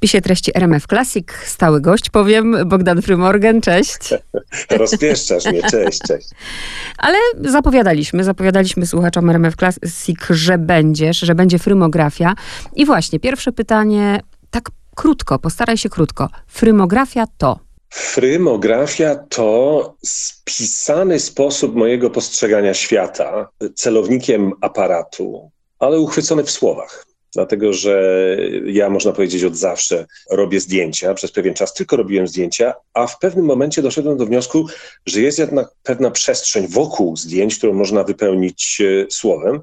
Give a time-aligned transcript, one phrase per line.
[0.00, 3.98] spisie treści RMF Classic stały gość, powiem, Bogdan Frymorgan, cześć.
[4.70, 6.28] Rozpieszczasz mnie, cześć, cześć.
[6.98, 12.34] Ale zapowiadaliśmy, zapowiadaliśmy słuchaczom RMF Classic, że będziesz, że będzie frymografia.
[12.76, 16.28] I właśnie, pierwsze pytanie, tak krótko, postaraj się krótko.
[16.46, 17.58] Frymografia to...
[17.90, 28.36] Frymografia to spisany sposób mojego postrzegania świata, celownikiem aparatu, ale uchwycony w słowach dlatego że
[28.64, 31.14] ja, można powiedzieć, od zawsze robię zdjęcia.
[31.14, 34.66] Przez pewien czas tylko robiłem zdjęcia, a w pewnym momencie doszedłem do wniosku,
[35.06, 39.60] że jest jednak pewna przestrzeń wokół zdjęć, którą można wypełnić e, słowem.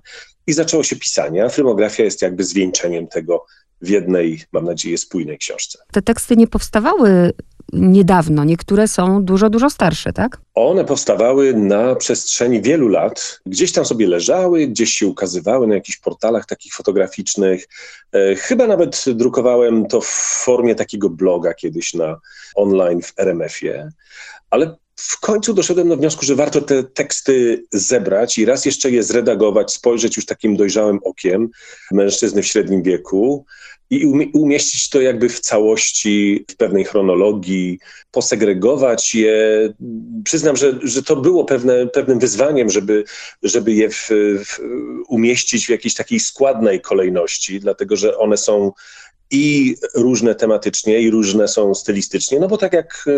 [0.48, 3.46] I zaczęło się pisanie, a filmografia jest jakby zwieńczeniem tego
[3.82, 5.80] w jednej, mam nadzieję, spójnej książce.
[5.92, 7.34] Te teksty nie powstawały
[7.74, 8.44] niedawno.
[8.44, 10.38] Niektóre są dużo, dużo starsze, tak?
[10.56, 13.40] One powstawały na przestrzeni wielu lat.
[13.46, 17.68] Gdzieś tam sobie leżały, gdzieś się ukazywały na jakichś portalach takich fotograficznych.
[18.12, 20.08] E, chyba nawet drukowałem to w
[20.44, 22.20] formie takiego bloga kiedyś na
[22.56, 23.92] online w RMF-ie.
[24.50, 29.04] Ale w końcu doszedłem do wniosku, że warto te teksty zebrać i raz jeszcze je
[29.04, 31.50] zredagować, spojrzeć już takim dojrzałym okiem
[31.92, 33.46] mężczyzny w średnim wieku
[33.90, 37.80] i umieścić to jakby w całości, w pewnej chronologii,
[38.12, 39.74] posegregować je.
[40.24, 43.04] Przyznam, że, że to było pewne, pewnym wyzwaniem, żeby,
[43.44, 44.10] żeby je w,
[44.46, 44.60] w,
[45.08, 48.72] umieścić w jakiejś takiej składnej kolejności, dlatego że one są
[49.32, 53.12] i różne tematycznie, i różne są stylistycznie, no bo tak jak e,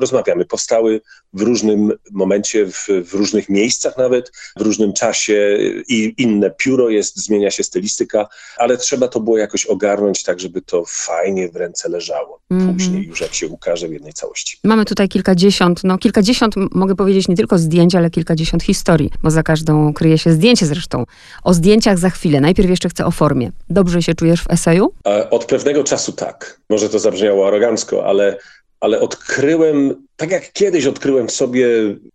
[0.00, 1.00] rozmawiamy, powstały
[1.32, 7.16] w różnym momencie, w, w, różnych miejscach nawet, w różnym czasie i inne pióro jest,
[7.16, 11.88] zmienia się stylistyka, ale trzeba to było jakoś ogarnąć tak, żeby to fajnie w ręce
[11.88, 12.72] leżało mm -hmm.
[12.72, 14.58] później już jak się ukaże w jednej całości.
[14.64, 19.42] Mamy tutaj kilkadziesiąt, no kilkadziesiąt, mogę powiedzieć nie tylko zdjęć, ale kilkadziesiąt historii, bo za
[19.42, 21.04] każdą kryje się zdjęcie zresztą.
[21.44, 22.40] O zdjęciach za chwilę.
[22.40, 23.52] Najpierw jeszcze chcę o formie.
[23.70, 24.92] Dobrze się czujesz w eseju?
[25.30, 26.60] Od pewnego czasu tak.
[26.70, 28.38] Może to zabrzmiało arogancko, ale,
[28.80, 31.68] ale odkryłem, tak jak kiedyś odkryłem w sobie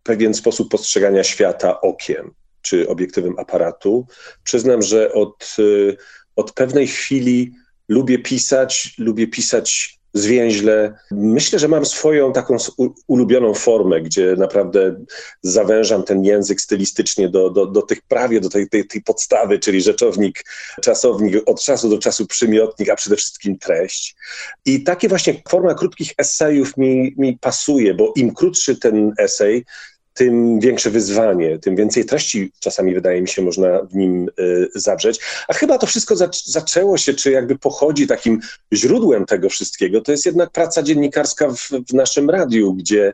[0.03, 4.07] pewien sposób postrzegania świata okiem czy obiektywem aparatu.
[4.43, 5.97] Przyznam, że od, y,
[6.35, 7.51] od pewnej chwili
[7.89, 10.93] lubię pisać, lubię pisać zwięźle.
[11.11, 12.57] Myślę, że mam swoją taką
[13.07, 14.95] ulubioną formę, gdzie naprawdę
[15.41, 19.81] zawężam ten język stylistycznie do, do, do tych prawie, do tej, tej, tej podstawy, czyli
[19.81, 20.45] rzeczownik,
[20.81, 24.15] czasownik, od czasu do czasu przymiotnik, a przede wszystkim treść.
[24.65, 29.65] I takie właśnie forma krótkich esejów mi, mi pasuje, bo im krótszy ten esej,
[30.13, 35.19] tym większe wyzwanie, tym więcej treści czasami, wydaje mi się, można w nim y, zawrzeć.
[35.47, 38.39] A chyba to wszystko zaczęło się, czy jakby pochodzi takim
[38.73, 43.13] źródłem tego wszystkiego, to jest jednak praca dziennikarska w, w naszym radiu, gdzie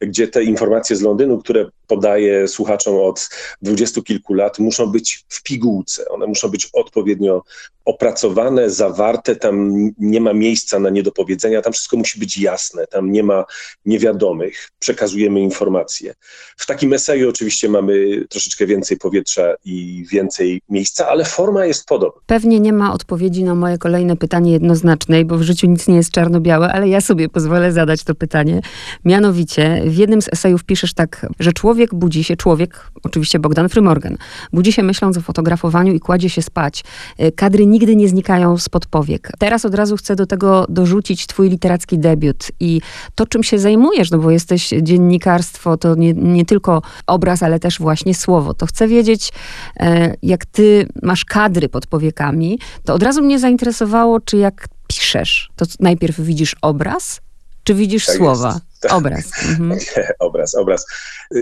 [0.00, 3.28] gdzie te informacje z Londynu, które podaję słuchaczom od
[3.62, 6.08] dwudziestu kilku lat, muszą być w pigułce.
[6.08, 7.42] One muszą być odpowiednio
[7.84, 13.22] opracowane, zawarte, tam nie ma miejsca na niedopowiedzenia, tam wszystko musi być jasne, tam nie
[13.22, 13.44] ma
[13.84, 16.14] niewiadomych, przekazujemy informacje.
[16.56, 22.20] W takim eseju oczywiście mamy troszeczkę więcej powietrza i więcej miejsca, ale forma jest podobna.
[22.26, 26.10] Pewnie nie ma odpowiedzi na moje kolejne pytanie jednoznacznej, bo w życiu nic nie jest
[26.10, 28.60] czarno-białe, ale ja sobie pozwolę zadać to pytanie.
[29.04, 34.16] Mianowicie, w jednym z esejów piszesz tak, że człowiek budzi się, człowiek, oczywiście Bogdan Frymorgan,
[34.52, 36.84] budzi się myśląc o fotografowaniu i kładzie się spać.
[37.20, 39.32] Y, kadry nigdy nie znikają spod powiek.
[39.38, 42.80] Teraz od razu chcę do tego dorzucić twój literacki debiut i
[43.14, 47.78] to, czym się zajmujesz, no bo jesteś dziennikarstwo, to nie, nie tylko obraz, ale też
[47.78, 48.54] właśnie słowo.
[48.54, 49.32] To chcę wiedzieć,
[49.80, 55.50] e, jak ty masz kadry pod powiekami, to od razu mnie zainteresowało, czy jak piszesz,
[55.56, 57.20] to najpierw widzisz obraz,
[57.66, 58.60] czy widzisz tak słowa?
[58.82, 58.94] Jest.
[58.94, 59.24] Obraz.
[59.48, 59.80] Mhm.
[60.18, 60.86] obraz, obraz.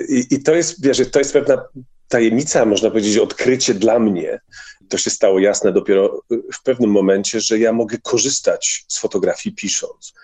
[0.09, 1.65] I, I, to jest, wiesz, to jest pewna
[2.09, 4.41] tajemnica, można powiedzieć, odkrycie dla mnie.
[4.89, 10.15] To się stało jasne dopiero w pewnym momencie, że ja mogę korzystać z fotografii pisząc.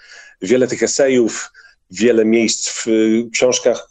[0.42, 1.52] Wiele tych esejów,
[1.90, 2.86] wiele miejsc w
[3.32, 3.88] książkach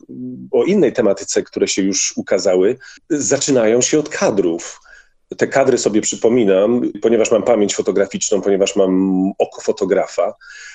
[0.52, 2.78] o innej tematyce, które się już ukazały,
[3.10, 4.80] zaczynają się od kadrów
[5.38, 10.34] te kadry sobie przypominam, ponieważ mam pamięć fotograficzną, ponieważ mam oko fotografa,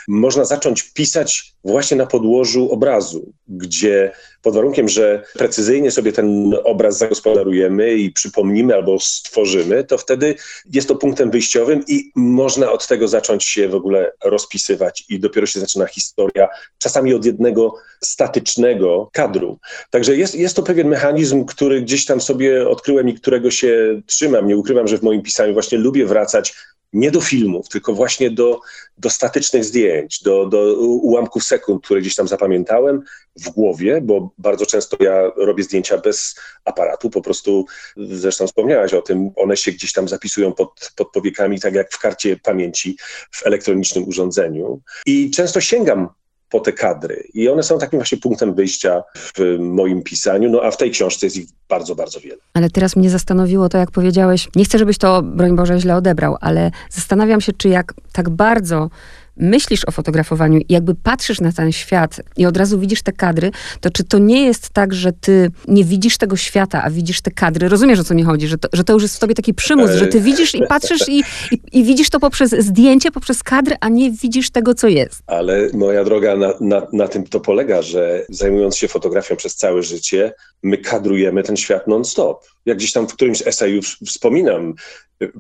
[0.09, 4.13] można zacząć pisać właśnie na podłożu obrazu, gdzie
[4.43, 10.35] pod warunkiem, że precyzyjnie sobie ten obraz zagospodarujemy i przypomnimy albo stworzymy, to wtedy
[10.73, 15.47] jest to punktem wyjściowym i można od tego zacząć się w ogóle rozpisywać i dopiero
[15.47, 16.49] się zaczyna historia,
[16.79, 17.75] czasami od jednego
[18.05, 19.59] statycznego kadru.
[19.91, 24.44] Także jest, jest to pewien mechanizm, który gdzieś tam sobie odkryłem i którego się trzymam.
[24.45, 26.55] Nie ukrywam, że w moim pisaniu właśnie lubię wracać
[26.95, 28.61] nie do filmów, tylko właśnie do,
[28.99, 33.03] do statycznych zdjęć, do, do ułamków sekund, które gdzieś tam zapamiętałem
[33.37, 39.03] w głowie, bo bardzo często ja robię zdjęcia bez aparatu, po prostu zresztą wspomniałaś o
[39.03, 42.97] tym, one się gdzieś tam zapisują pod, pod powiekami, tak jak w karcie pamięci
[43.31, 44.81] w elektronicznym urządzeniu.
[45.07, 46.09] I często sięgam
[46.51, 47.25] po te kadry.
[47.35, 51.27] I one są takim właśnie punktem wyjścia w moim pisaniu, no a w tej książce
[51.27, 52.37] jest ich bardzo, bardzo wiele.
[52.55, 56.37] Ale teraz mnie zastanowiło to, jak powiedziałeś, nie chcę, żebyś to, broń Boże, źle odebrał,
[56.41, 58.91] ale zastanawiam się, czy jak tak bardzo
[59.37, 63.51] myślisz o fotografowaniu i jakby patrzysz na ten świat i od razu widzisz te kadry,
[63.81, 67.31] to czy to nie jest tak, że ty nie widzisz tego świata, a widzisz te
[67.31, 67.69] kadry?
[67.69, 68.49] Rozumiesz, o co mi chodzi?
[68.49, 71.09] Że to, że to już jest w tobie taki przymus, że ty widzisz i patrzysz
[71.09, 71.23] i,
[71.53, 75.23] i, i widzisz to poprzez zdjęcie, poprzez kadry, a nie widzisz tego, co jest.
[75.27, 79.83] Ale moja droga, na, na, na tym to polega, że zajmując się fotografią przez całe
[79.83, 80.33] życie,
[80.63, 82.54] my kadrujemy ten świat non-stop.
[82.67, 84.75] Jak gdzieś tam w którymś eseju wspominam,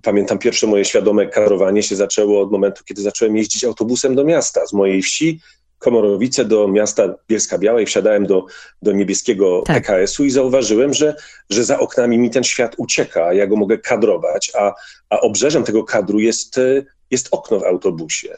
[0.02, 4.66] pamiętam pierwsze moje świadome kadrowanie się zaczęło od momentu, kiedy zacząłem jeździć autobusem do miasta
[4.66, 5.40] z mojej wsi.
[5.78, 8.46] Komorowice do miasta Bielska Białej, wsiadałem do,
[8.82, 9.76] do niebieskiego tak.
[9.76, 11.16] PKS-u i zauważyłem, że,
[11.50, 14.74] że za oknami mi ten świat ucieka, ja go mogę kadrować, a,
[15.10, 16.60] a obrzeżem tego kadru jest,
[17.10, 18.36] jest okno w autobusie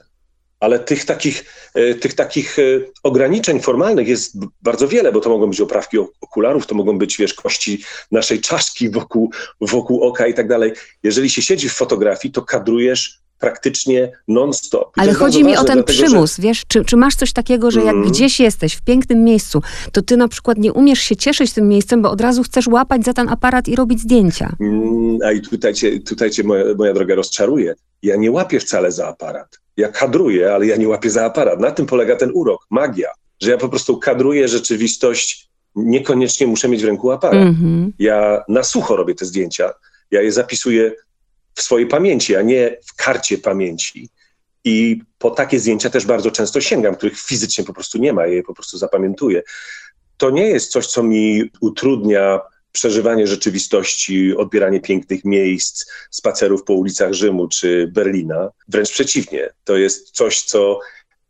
[0.61, 1.45] ale tych takich,
[1.75, 2.63] e, tych takich e,
[3.03, 7.35] ograniczeń formalnych jest bardzo wiele, bo to mogą być oprawki okularów, to mogą być, wiesz,
[7.35, 9.31] kości naszej czaszki wokół,
[9.61, 10.73] wokół oka i tak dalej.
[11.03, 14.93] Jeżeli się siedzi w fotografii, to kadrujesz praktycznie non-stop.
[14.97, 16.43] Ale chodzi mi o ten dlatego, przymus, że...
[16.43, 18.09] wiesz, czy, czy, masz coś takiego, że jak mm.
[18.09, 19.63] gdzieś jesteś w pięknym miejscu,
[19.93, 23.05] to ty na przykład nie umiesz się cieszyć tym miejscem, bo od razu chcesz łapać
[23.05, 24.57] za ten aparat i robić zdjęcia.
[24.61, 27.75] Mm, a i tutaj cię, tutaj cię moja, moja droga rozczaruje.
[28.03, 31.61] Ja nie łapię wcale za aparat ja kadruję, ale ja nie łapię za aparat.
[31.61, 33.09] Na tym polega ten urok, magia,
[33.43, 37.43] że ja po prostu kadruję rzeczywistość, niekoniecznie muszę mieć w ręku aparat.
[37.43, 37.91] Mm -hmm.
[37.99, 39.73] Ja na sucho robię te zdjęcia,
[40.11, 40.93] ja je zapisuję
[41.55, 44.09] w swojej pamięci, a nie w karcie pamięci.
[44.65, 48.35] I po takie zdjęcia też bardzo często sięgam, których fizycznie po prostu nie ma, ja
[48.35, 49.43] je po prostu zapamiętuję.
[50.17, 52.41] To nie jest coś, co mi utrudnia
[52.77, 58.51] przeżywanie rzeczywistości, odbieranie pięknych miejsc, spacerów po ulicach Rzymu czy Berlina.
[58.69, 60.81] Wręcz przeciwnie, to jest coś, co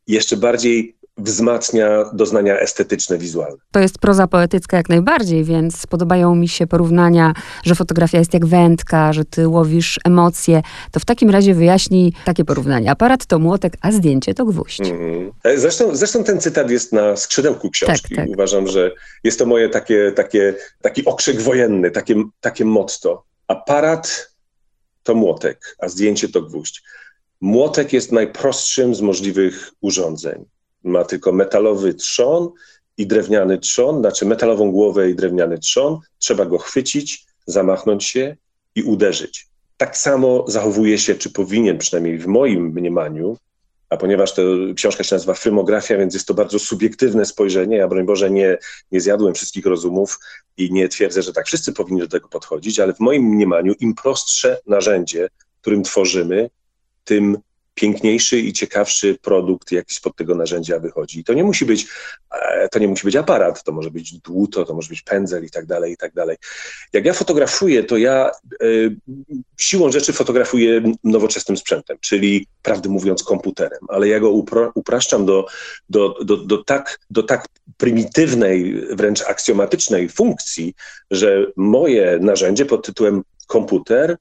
[0.07, 3.57] jeszcze bardziej wzmacnia doznania estetyczne, wizualne.
[3.71, 7.33] To jest proza poetycka jak najbardziej, więc podobają mi się porównania,
[7.65, 10.63] że fotografia jest jak wędka, że ty łowisz emocje.
[10.91, 12.91] To w takim razie wyjaśnij takie porównanie.
[12.91, 14.81] Aparat to młotek, a zdjęcie to gwóźdź.
[14.81, 15.33] Mm.
[15.57, 18.15] Zresztą, zresztą ten cytat jest na skrzydełku książki.
[18.15, 18.35] Tak, tak.
[18.35, 18.93] Uważam, że
[19.25, 23.25] jest to moje takie, takie, taki okrzyk wojenny, takie, takie motto.
[23.49, 24.33] Aparat
[25.03, 26.83] to młotek, a zdjęcie to gwóźdź.
[27.41, 30.45] Młotek jest najprostszym z możliwych urządzeń
[30.87, 32.51] ma tylko metalowy trzon
[32.99, 35.99] i drewniany trzon, znaczy metalową głowę i drewniany trzon.
[36.19, 38.37] Trzeba go chwycić, zamachnąć się
[38.75, 39.47] i uderzyć.
[39.77, 43.37] Tak samo zachowuje się, czy powinien przynajmniej w moim mniemaniu,
[43.89, 44.43] a ponieważ to
[44.77, 47.77] książka się nazywa Frymografia, więc jest to bardzo subiektywne spojrzenie.
[47.77, 48.59] Ja, broń Boże, nie,
[48.93, 50.19] nie zjadłem wszystkich rozumów
[50.57, 53.95] i nie twierdzę, że tak wszyscy powinni do tego podchodzić, ale w moim mniemaniu im
[53.95, 55.29] prostsze narzędzie,
[55.61, 56.51] którym tworzymy,
[57.05, 57.39] tym
[57.77, 61.21] piękniejszy i ciekawszy produkt, jaki spod tego narzędzia wychodzi.
[61.21, 61.87] I to nie musi być,
[62.33, 65.51] e, to nie musi być aparat, to może być dłuto, to może być pędzel i
[65.51, 66.37] tak dalej, i tak dalej.
[66.93, 68.31] Jak ja fotografuję, to ja
[68.63, 68.97] y,
[69.61, 75.47] siłą rzeczy fotografuję nowoczesnym sprzętem, czyli prawdę mówiąc komputerem, ale ja go upro, upraszczam do,
[75.91, 77.47] do, do, do, tak, do tak
[77.77, 80.75] prymitywnej, wręcz aksjomatycznej funkcji,
[81.11, 84.17] że moje narzędzie pod tytułem komputer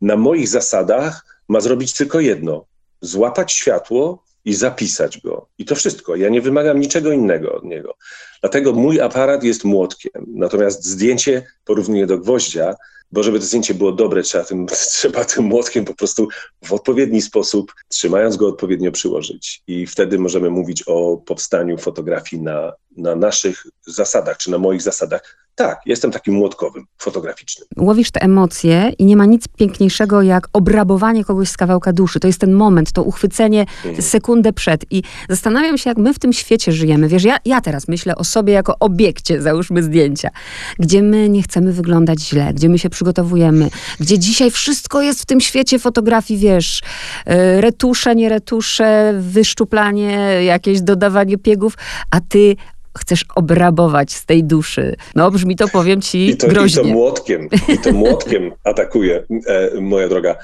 [0.00, 2.68] na moich zasadach ma zrobić tylko jedno
[3.00, 5.48] złapać światło i zapisać go.
[5.58, 6.16] I to wszystko.
[6.16, 7.94] Ja nie wymagam niczego innego od niego.
[8.40, 10.24] Dlatego mój aparat jest młotkiem.
[10.26, 12.74] Natomiast zdjęcie porównuję do gwoździa,
[13.12, 16.28] bo żeby to zdjęcie było dobre, trzeba tym, trzeba tym młotkiem po prostu
[16.64, 19.62] w odpowiedni sposób, trzymając go odpowiednio przyłożyć.
[19.66, 25.47] I wtedy możemy mówić o powstaniu fotografii na, na naszych zasadach, czy na moich zasadach,
[25.58, 27.68] tak, jestem takim młotkowym, fotograficznym.
[27.76, 32.20] Łowisz te emocje i nie ma nic piękniejszego jak obrabowanie kogoś z kawałka duszy.
[32.20, 34.02] To jest ten moment, to uchwycenie mhm.
[34.02, 34.84] sekundę przed.
[34.90, 37.08] I zastanawiam się, jak my w tym świecie żyjemy.
[37.08, 40.30] Wiesz, ja, ja teraz myślę o sobie jako obiekcie, załóżmy zdjęcia,
[40.78, 45.26] gdzie my nie chcemy wyglądać źle, gdzie my się przygotowujemy, gdzie dzisiaj wszystko jest w
[45.26, 46.82] tym świecie fotografii, wiesz,
[47.26, 51.74] e, retusze, nie retusze, wyszczuplanie, jakieś dodawanie piegów,
[52.10, 52.56] a ty
[52.98, 54.96] chcesz obrabować z tej duszy.
[55.14, 56.82] No brzmi to, powiem ci, I to, groźnie.
[56.82, 60.36] I to młotkiem, i to młotkiem atakuje, e, moja droga.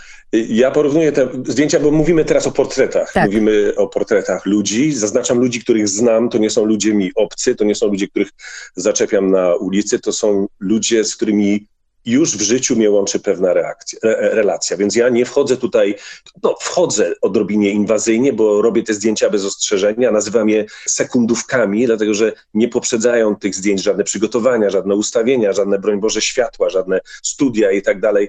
[0.48, 3.12] Ja porównuję te zdjęcia, bo mówimy teraz o portretach.
[3.12, 3.26] Tak.
[3.26, 4.92] Mówimy o portretach ludzi.
[4.92, 6.28] Zaznaczam ludzi, których znam.
[6.28, 8.28] To nie są ludzie mi obcy, to nie są ludzie, których
[8.76, 9.98] zaczepiam na ulicy.
[9.98, 11.66] To są ludzie, z którymi
[12.06, 14.76] już w życiu mnie łączy pewna reakcja, relacja.
[14.76, 15.94] Więc ja nie wchodzę tutaj,
[16.42, 22.32] no wchodzę odrobinie inwazyjnie, bo robię te zdjęcia bez ostrzeżenia, nazywam je sekundówkami, dlatego że
[22.54, 27.82] nie poprzedzają tych zdjęć żadne przygotowania, żadne ustawienia, żadne, broń Boże, światła, żadne studia i
[27.82, 28.28] tak dalej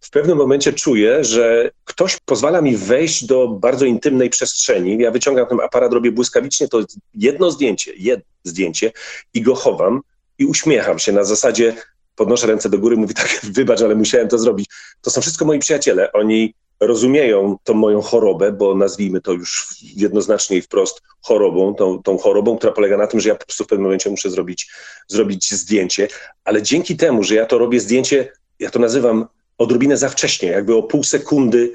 [0.00, 4.98] w pewnym momencie czuję, że ktoś pozwala mi wejść do bardzo intymnej przestrzeni.
[4.98, 6.80] Ja wyciągam ten aparat, robię błyskawicznie to
[7.14, 8.92] jedno zdjęcie, jedno zdjęcie
[9.34, 10.00] i go chowam
[10.38, 11.74] i uśmiecham się na zasadzie,
[12.16, 14.66] podnoszę ręce do góry, mówię tak, wybacz, ale musiałem to zrobić.
[15.00, 16.12] To są wszystko moi przyjaciele.
[16.12, 22.18] Oni rozumieją tą moją chorobę, bo nazwijmy to już jednoznacznie i wprost chorobą, tą, tą
[22.18, 24.70] chorobą, która polega na tym, że ja po prostu w pewnym momencie muszę zrobić,
[25.08, 26.08] zrobić zdjęcie,
[26.44, 29.26] ale dzięki temu, że ja to robię zdjęcie, ja to nazywam
[29.58, 31.72] odrobinę za wcześnie, jakby o pół sekundy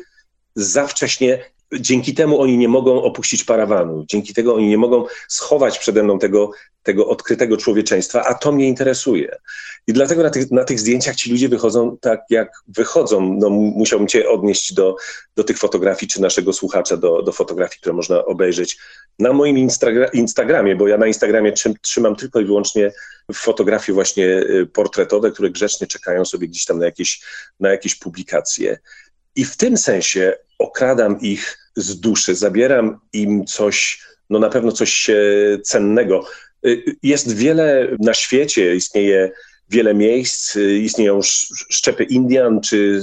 [0.56, 1.44] za wcześnie.
[1.80, 6.20] Dzięki temu oni nie mogą opuścić parawanu, dzięki tego oni nie mogą schować przede mną
[6.20, 6.52] tego,
[6.84, 9.36] tego odkrytego człowieczeństwa, a to mnie interesuje.
[9.88, 13.38] I dlatego na tych, na tych zdjęciach ci ludzie wychodzą tak, jak wychodzą.
[13.40, 14.96] No, musiałbym cię odnieść do,
[15.36, 18.78] do tych fotografii, czy naszego słuchacza do, do fotografii, które można obejrzeć
[19.20, 22.92] na moim Instagra Instagramie, bo ja na Instagramie trzymam tylko i wyłącznie
[23.34, 27.22] fotografie właśnie y, portretowe, które grzecznie czekają sobie gdzieś tam na jakieś,
[27.60, 28.80] na jakieś publikacje.
[29.36, 35.10] I w tym sensie okradam ich z duszy, zabieram im coś, no na pewno coś
[35.64, 36.26] cennego.
[36.66, 39.32] Y, jest wiele na świecie, istnieje
[39.70, 41.20] wiele miejsc, istnieją
[41.70, 43.02] szczepy Indian, czy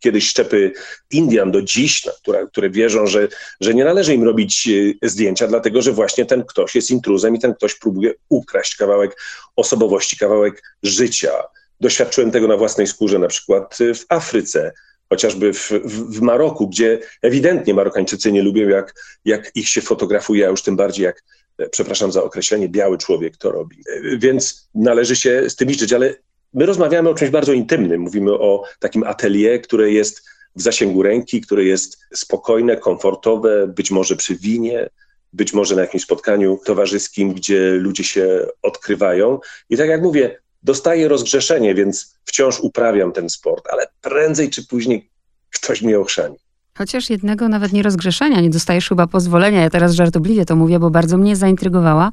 [0.00, 0.72] kiedyś szczepy
[1.10, 3.28] Indian do dziś, które, które wierzą, że,
[3.60, 7.38] że nie należy im robić y, zdjęcia, dlatego że właśnie ten ktoś jest intruzem i
[7.38, 9.20] ten ktoś próbuje ukraść kawałek
[9.56, 11.32] osobowości, kawałek życia.
[11.80, 14.72] Doświadczyłem tego na własnej skórze, na przykład w Afryce
[15.08, 20.46] chociażby w, w, w, Maroku, gdzie ewidentnie Marokańczycy nie lubią, jak, jak ich się fotografuje,
[20.46, 21.24] a już tym bardziej jak,
[21.70, 23.76] przepraszam za określenie, biały człowiek to robi.
[24.18, 26.14] Więc należy się z tym liczyć, ale
[26.54, 28.00] my rozmawiamy o czymś bardzo intymnym.
[28.00, 30.22] Mówimy o takim atelier, które jest
[30.56, 34.90] w zasięgu ręki, które jest spokojne, komfortowe, być może przy winie,
[35.32, 39.38] być może na jakimś spotkaniu towarzyskim, gdzie ludzie się odkrywają.
[39.70, 45.10] I tak jak mówię, dostaję rozgrzeszenie, więc wciąż uprawiam ten sport, ale prędzej czy później
[45.50, 46.36] ktoś mnie ochrzani.
[46.78, 49.62] Chociaż jednego nawet nie rozgrzeszenia, nie dostajesz chyba pozwolenia.
[49.62, 52.10] Ja teraz żartobliwie to mówię, bo bardzo mnie zaintrygowała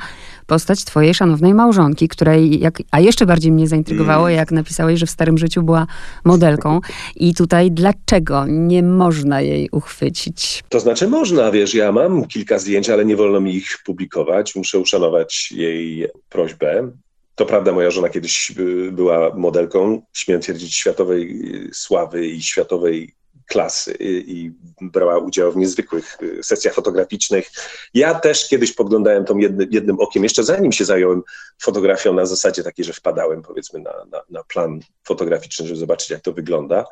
[0.47, 5.09] postać twojej szanownej małżonki, której, jak, a jeszcze bardziej mnie zaintrygowało, jak napisałeś, że w
[5.09, 5.87] starym życiu była
[6.23, 6.81] modelką.
[7.15, 10.63] I tutaj dlaczego nie można jej uchwycić?
[10.69, 14.55] To znaczy można, wiesz, ja mam kilka zdjęć, ale nie wolno mi ich publikować.
[14.55, 16.91] Muszę uszanować jej prośbę.
[17.35, 18.51] To prawda, moja żona kiedyś
[18.91, 23.15] była modelką, śmiem twierdzić, światowej sławy i światowej
[23.47, 24.51] klasy i
[24.81, 27.51] brała udział w niezwykłych y, sesjach fotograficznych.
[27.93, 31.21] Ja też kiedyś podglądałem tą jednym, jednym okiem, jeszcze zanim się zająłem
[31.61, 36.21] fotografią na zasadzie takiej, że wpadałem powiedzmy na, na, na plan fotograficzny, żeby zobaczyć jak
[36.21, 36.85] to wygląda.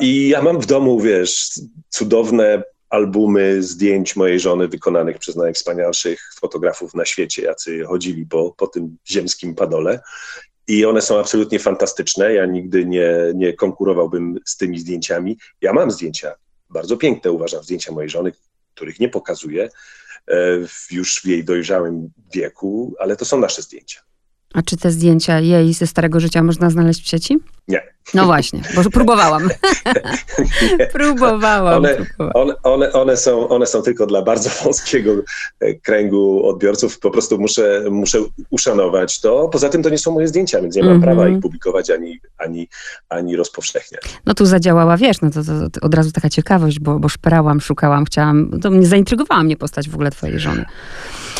[0.00, 1.50] I ja mam w domu, wiesz,
[1.88, 2.62] cudowne
[2.96, 8.96] albumy zdjęć mojej żony wykonanych przez najwspanialszych fotografów na świecie, jacy chodzili po, po tym
[9.08, 10.00] ziemskim padole.
[10.68, 12.34] I one są absolutnie fantastyczne.
[12.34, 15.38] Ja nigdy nie, nie konkurowałbym z tymi zdjęciami.
[15.60, 16.34] Ja mam zdjęcia,
[16.70, 18.32] bardzo piękne uważam, zdjęcia mojej żony,
[18.74, 19.68] których nie pokazuję
[20.28, 20.36] e,
[20.90, 24.05] już w jej dojrzałym wieku, ale to są nasze zdjęcia.
[24.56, 27.38] A czy te zdjęcia jej ze starego życia można znaleźć w sieci?
[27.68, 27.82] Nie.
[28.14, 29.48] No właśnie, bo próbowałam.
[30.92, 31.76] próbowałam.
[31.76, 31.96] One,
[32.34, 35.12] one, one, one, są, one są tylko dla bardzo wąskiego
[35.60, 36.98] e, kręgu odbiorców.
[36.98, 38.18] Po prostu muszę, muszę
[38.50, 39.48] uszanować to.
[39.48, 41.04] Poza tym to nie są moje zdjęcia, więc nie mam mm -hmm.
[41.04, 42.68] prawa ich publikować ani, ani,
[43.08, 44.02] ani rozpowszechniać.
[44.26, 47.60] No tu zadziałała, wiesz, no to, to, to od razu taka ciekawość, bo, bo szperałam,
[47.60, 50.64] szukałam, chciałam, to mnie zaintrygowała mnie postać w ogóle twojej żony.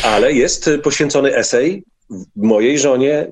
[0.03, 1.83] Ale jest poświęcony esej
[2.35, 3.31] mojej żonie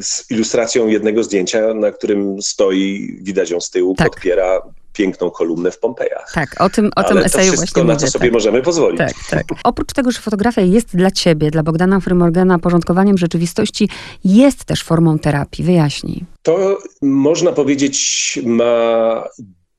[0.00, 4.10] z ilustracją jednego zdjęcia, na którym stoi, widać ją z tyłu, tak.
[4.10, 4.62] podpiera
[4.92, 6.30] piękną kolumnę w Pompejach.
[6.34, 8.32] Tak, o tym, o tym eseju to wszystko, na co sobie tak.
[8.32, 8.98] możemy pozwolić.
[8.98, 9.44] Tak, tak.
[9.64, 13.88] Oprócz tego, że fotografia jest dla ciebie, dla Bogdana Frymorgana porządkowaniem rzeczywistości,
[14.24, 15.64] jest też formą terapii.
[15.64, 16.24] Wyjaśnij.
[16.42, 19.24] To można powiedzieć ma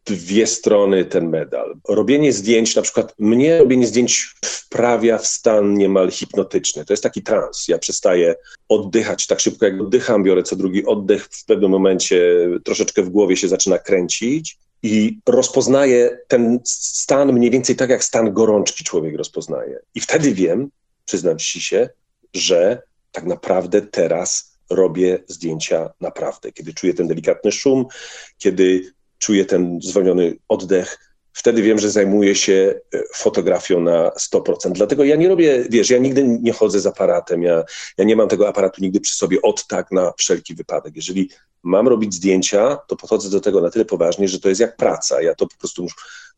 [0.10, 1.78] dwie strony ten medal.
[1.88, 6.86] Robienie zdjęć, na przykład mnie robienie zdjęć wprawia w stan niemal hipnotyczny.
[6.86, 7.68] To jest taki trans.
[7.68, 8.36] Ja przestaję
[8.70, 13.38] oddychać tak szybko, jak oddycham, biorę co drugi oddech, w pewnym momencie troszeczkę w głowie
[13.38, 19.80] się zaczyna kręcić i rozpoznaję ten stan mniej więcej tak, jak stan gorączki człowiek rozpoznaje.
[19.96, 20.70] I wtedy wiem,
[21.06, 21.90] przyznam ci się,
[22.34, 26.52] że tak naprawdę teraz robię zdjęcia naprawdę.
[26.52, 27.86] Kiedy czuję ten delikatny szum,
[28.38, 34.72] kiedy czuję ten zwolniony oddech, wtedy wiem, że zajmuję się e, fotografią na 100%.
[34.72, 37.64] Dlatego ja nie robię, wiesz, ja nigdy nie chodzę z aparatem, ja,
[37.98, 40.96] ja nie mam tego aparatu nigdy przy sobie od tak na wszelki wypadek.
[40.96, 41.30] Jeżeli
[41.64, 45.22] mam robić zdjęcia, to podchodzę do tego na tyle poważnie, że to jest jak praca.
[45.22, 45.96] Ja to po prostu muszę,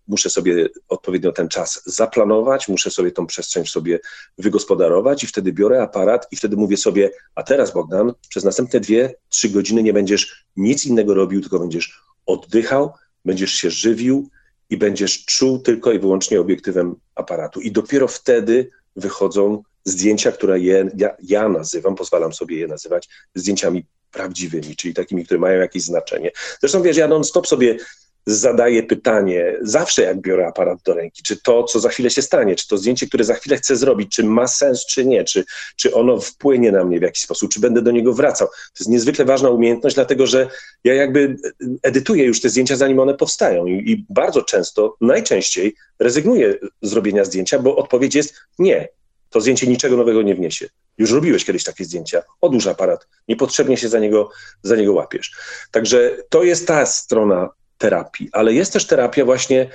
[0.08, 4.00] muszę sobie odpowiednio ten czas zaplanować, muszę sobie tą przestrzeń sobie
[4.38, 9.16] wygospodarować i wtedy biorę aparat i wtedy mówię sobie, a teraz Bogdan, przez następne dwie,
[9.30, 12.94] trzy godziny nie będziesz nic innego robił, tylko będziesz oddychał,
[13.26, 14.30] będziesz się żywił,
[14.72, 17.62] i będziesz czuł tylko i wyłącznie obiektywem aparatu.
[17.62, 23.86] I dopiero wtedy wychodzą zdjęcia, które je, ja, ja nazywam, pozwalam sobie je nazywać zdjęciami
[24.12, 26.32] prawdziwymi, czyli takimi, które mają jakieś znaczenie.
[26.60, 27.78] Zresztą wiesz, ja non-stop sobie
[28.26, 32.56] zadaję pytanie, zawsze jak biorę aparat do ręki, czy to, co za chwilę się stanie,
[32.56, 35.94] czy to zdjęcie, które za chwilę chcę zrobić, czy ma sens, czy nie, czy, czy
[35.94, 38.48] ono wpłynie na mnie w jakiś sposób, czy będę do niego wracał.
[38.48, 40.48] To jest niezwykle ważna umiejętność, dlatego że
[40.84, 41.38] ja jakby
[41.84, 47.26] edytuję już te zdjęcia, zanim one powstają i, i bardzo często, najczęściej rezygnuję z robienia
[47.26, 48.88] zdjęcia, bo odpowiedź jest nie.
[49.30, 50.70] To zdjęcie niczego nowego nie wniesie.
[50.98, 52.24] Już robiłeś kiedyś takie zdjęcia.
[52.42, 53.08] Odłóż aparat.
[53.28, 54.30] Niepotrzebnie się za niego,
[54.64, 55.32] za niego łapiesz.
[55.72, 57.50] Także to jest ta strona
[57.82, 59.70] terapii, ale jest też terapia właśnie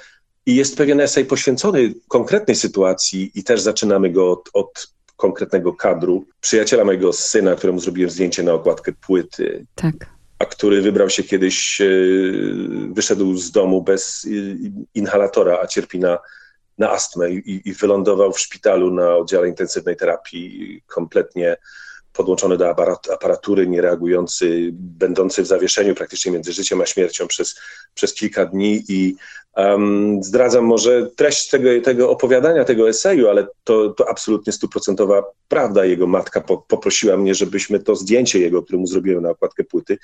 [0.47, 6.27] i jest pewien esej poświęcony konkretnej sytuacji i też zaczynamy go od, od konkretnego kadru.
[6.41, 9.67] Przyjaciela mojego syna, któremu zrobiłem zdjęcie na okładkę płyty.
[9.75, 9.95] Tak.
[10.39, 11.87] A który wybrał się kiedyś, e,
[12.93, 14.29] wyszedł z domu bez
[14.95, 16.19] inhalatora, a cierpi na,
[16.79, 21.57] na astmę i, i wylądował w szpitalu na oddziale intensywnej terapii kompletnie
[22.17, 27.61] podłączony do aparat, aparatury, niereagujący, będący w zawieszeniu praktycznie między życiem a śmiercią przez,
[27.95, 29.17] przez kilka dni i
[29.57, 35.85] um, zdradzam może treść tego, tego opowiadania, tego eseju, ale to, to absolutnie stuprocentowa prawda.
[35.85, 39.99] Jego matka po, poprosiła mnie, żebyśmy to zdjęcie jego, które mu zrobiłem na okładkę płyty,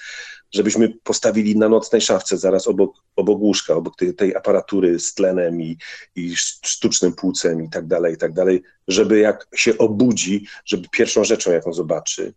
[0.53, 5.63] żebyśmy postawili na nocnej szafce zaraz obok, obok łóżka, obok tej, tej aparatury z tlenem
[5.63, 5.79] i,
[6.17, 11.25] i sztucznym płucem i tak dalej, i tak dalej, żeby jak się obudzi, żeby pierwszą
[11.25, 12.35] rzeczą, jaką zobaczy,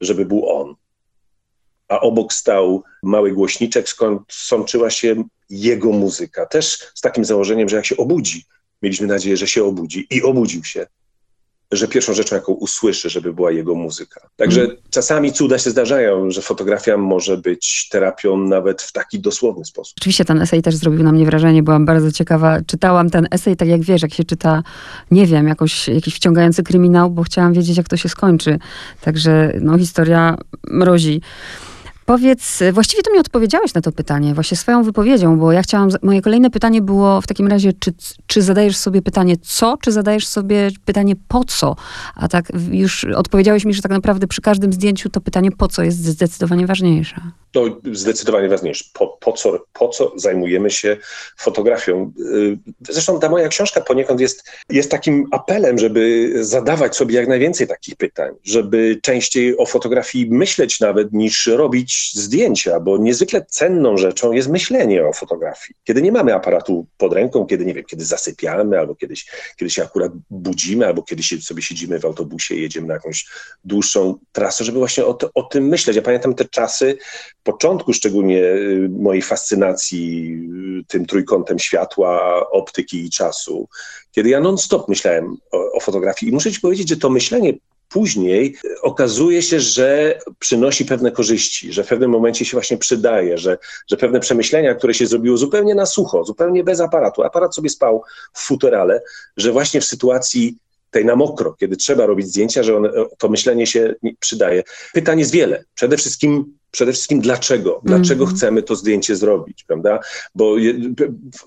[0.00, 0.74] żeby był on.
[1.88, 6.46] A obok stał mały głośniczek, skąd sączyła się jego muzyka.
[6.46, 8.44] Też z takim założeniem, że jak się obudzi,
[8.82, 10.86] mieliśmy nadzieję, że się obudzi i obudził się
[11.72, 14.20] że pierwszą rzeczą, jaką usłyszy, żeby była jego muzyka.
[14.36, 14.76] Także mm.
[14.90, 19.94] czasami cuda się zdarzają, że fotografia może być terapią nawet w taki dosłowny sposób.
[20.00, 22.58] Oczywiście ten esej też zrobił na mnie wrażenie, byłam bardzo ciekawa.
[22.66, 24.62] Czytałam ten esej, tak jak wiesz, jak się czyta,
[25.10, 28.58] nie wiem, jakoś, jakiś wciągający kryminał, bo chciałam wiedzieć, jak to się skończy.
[29.00, 31.20] Także no, historia mrozi.
[32.08, 36.22] Powiedz, właściwie to mi odpowiedziałeś na to pytanie, właśnie swoją wypowiedzią, bo ja chciałam, moje
[36.22, 37.92] kolejne pytanie było w takim razie, czy,
[38.26, 41.76] czy zadajesz sobie pytanie co, czy zadajesz sobie pytanie po co?
[42.14, 45.82] A tak już odpowiedziałeś mi, że tak naprawdę przy każdym zdjęciu to pytanie po co
[45.82, 47.20] jest zdecydowanie ważniejsze.
[47.52, 48.84] To zdecydowanie ważniejsze.
[48.92, 50.96] Po, po, co, po co zajmujemy się
[51.36, 52.12] fotografią?
[52.34, 57.66] Y, zresztą ta moja książka poniekąd jest, jest takim apelem, żeby zadawać sobie jak najwięcej
[57.66, 64.32] takich pytań, żeby częściej o fotografii myśleć nawet niż robić zdjęcia, bo niezwykle cenną rzeczą
[64.32, 65.74] jest myślenie o fotografii.
[65.84, 69.82] Kiedy nie mamy aparatu pod ręką, kiedy nie wiem, kiedy zasypiamy, albo kiedyś, kiedy się
[69.82, 73.26] akurat budzimy, albo kiedy się, sobie siedzimy w autobusie i jedziemy na jakąś
[73.64, 75.96] dłuższą trasę, żeby właśnie o, to, o tym myśleć.
[75.96, 76.98] Ja pamiętam te czasy,
[77.42, 80.34] początku szczególnie y, mojej fascynacji
[80.80, 83.68] y, tym trójkątem światła, optyki i czasu,
[84.10, 86.30] kiedy ja non-stop myślałem o, o fotografii.
[86.30, 87.52] I muszę ci powiedzieć, że to myślenie
[87.88, 93.58] później okazuje się, że przynosi pewne korzyści, że w pewnym momencie się właśnie przydaje, że,
[93.90, 98.02] że pewne przemyślenia, które się zrobiło zupełnie na sucho, zupełnie bez aparatu, aparat sobie spał
[98.32, 99.02] w futerale,
[99.36, 100.56] że właśnie w sytuacji
[100.90, 104.62] tej na mokro, kiedy trzeba robić zdjęcia, że one, to myślenie się przydaje.
[104.92, 105.64] Pytań jest wiele.
[105.74, 110.00] Przede wszystkim przede wszystkim dlaczego, dlaczego mm chcemy to zdjęcie zrobić, prawda?
[110.34, 110.56] Bo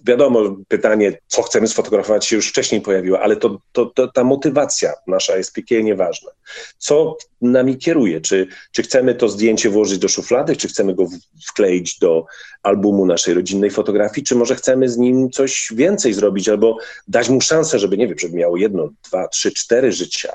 [0.05, 4.93] wiadomo, pytanie, co chcemy sfotografować się już wcześniej pojawiło, ale to, to, to, ta motywacja
[5.07, 6.31] nasza jest piekielnie ważna.
[6.77, 8.21] Co nami kieruje?
[8.21, 11.07] Czy, czy chcemy to zdjęcie włożyć do szuflady, czy chcemy go
[11.47, 12.25] wkleić do
[12.63, 17.41] albumu naszej rodzinnej fotografii, czy może chcemy z nim coś więcej zrobić, albo dać mu
[17.41, 20.34] szansę, żeby, nie wiem, żeby miało jedno, dwa, trzy, cztery życia,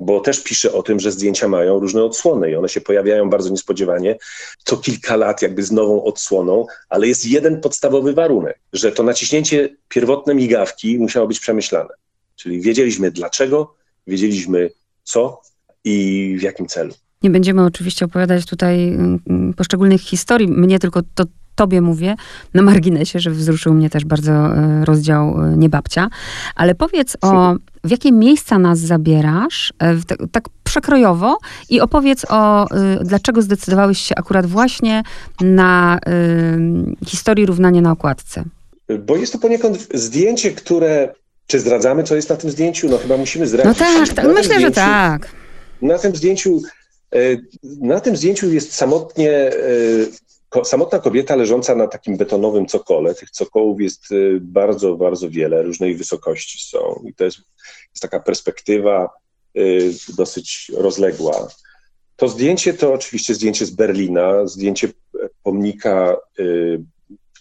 [0.00, 3.50] bo też pisze o tym, że zdjęcia mają różne odsłony i one się pojawiają bardzo
[3.50, 4.16] niespodziewanie,
[4.64, 9.76] co kilka lat jakby z nową odsłoną, ale jest jeden podstawowy warunek, że to naciśnięcie
[9.88, 11.94] pierwotne migawki musiało być przemyślane.
[12.36, 13.74] Czyli wiedzieliśmy dlaczego,
[14.06, 14.70] wiedzieliśmy
[15.04, 15.40] co
[15.84, 16.94] i w jakim celu.
[17.22, 20.48] Nie będziemy oczywiście opowiadać tutaj mm, mm, poszczególnych historii.
[20.48, 21.24] Mnie tylko to
[21.58, 22.16] tobie mówię,
[22.54, 26.08] na marginesie, że wzruszył mnie też bardzo e, rozdział e, Niebabcia.
[26.54, 29.96] Ale powiedz o, w jakie miejsca nas zabierasz, e,
[30.32, 31.38] tak, przekrojowo
[31.70, 32.66] i opowiedz o,
[33.04, 35.02] dlaczego zdecydowałeś się akurat właśnie
[35.40, 35.98] na
[37.06, 38.44] historii równania na okładce.
[39.06, 41.14] Bo jest to poniekąd zdjęcie, które.
[41.46, 42.88] Czy zdradzamy, co jest na tym zdjęciu?
[42.88, 43.80] No chyba musimy zdradzić.
[43.80, 45.28] No tak, tak myślę, zdjęciu, że tak.
[45.82, 46.62] Na tym zdjęciu,
[47.80, 49.50] na tym zdjęciu jest samotnie,
[50.64, 53.14] samotna kobieta leżąca na takim betonowym cokole.
[53.14, 57.02] Tych cokołów jest e, bardzo, bardzo wiele, różnej wysokości są.
[57.08, 57.38] I to jest,
[57.90, 59.10] jest taka perspektywa
[60.16, 61.48] dosyć rozległa.
[62.16, 64.88] To zdjęcie to oczywiście zdjęcie z Berlina, zdjęcie
[65.42, 66.16] pomnika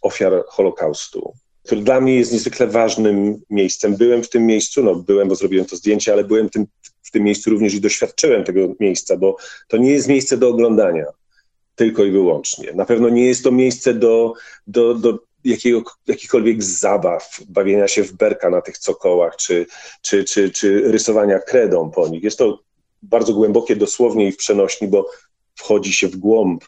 [0.01, 3.95] ofiar Holokaustu, który dla mnie jest niezwykle ważnym miejscem.
[3.95, 6.67] Byłem w tym miejscu, no byłem, bo zrobiłem to zdjęcie, ale byłem tym,
[7.03, 11.05] w tym miejscu również i doświadczyłem tego miejsca, bo to nie jest miejsce do oglądania
[11.77, 12.73] tylko i wyłącznie.
[12.73, 14.33] Na pewno nie jest to miejsce do,
[14.67, 19.65] do, do jakiego, jakichkolwiek zabaw, bawienia się w berka na tych cokołach, czy,
[20.01, 22.23] czy, czy, czy rysowania kredą po nich.
[22.23, 22.59] Jest to
[23.01, 25.09] bardzo głębokie dosłownie i w przenośni, bo
[25.55, 26.63] wchodzi się w głąb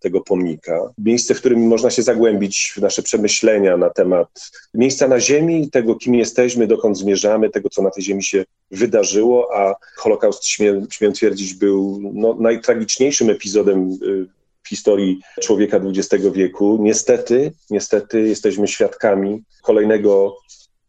[0.00, 0.92] tego pomnika.
[0.98, 5.94] Miejsce, w którym można się zagłębić w nasze przemyślenia na temat miejsca na Ziemi, tego,
[5.94, 11.12] kim jesteśmy, dokąd zmierzamy, tego, co na tej Ziemi się wydarzyło, a Holokaust, śmiem, śmiem
[11.12, 16.78] twierdzić, był no, najtragiczniejszym epizodem y, w historii człowieka XX wieku.
[16.80, 20.36] Niestety, niestety jesteśmy świadkami kolejnego,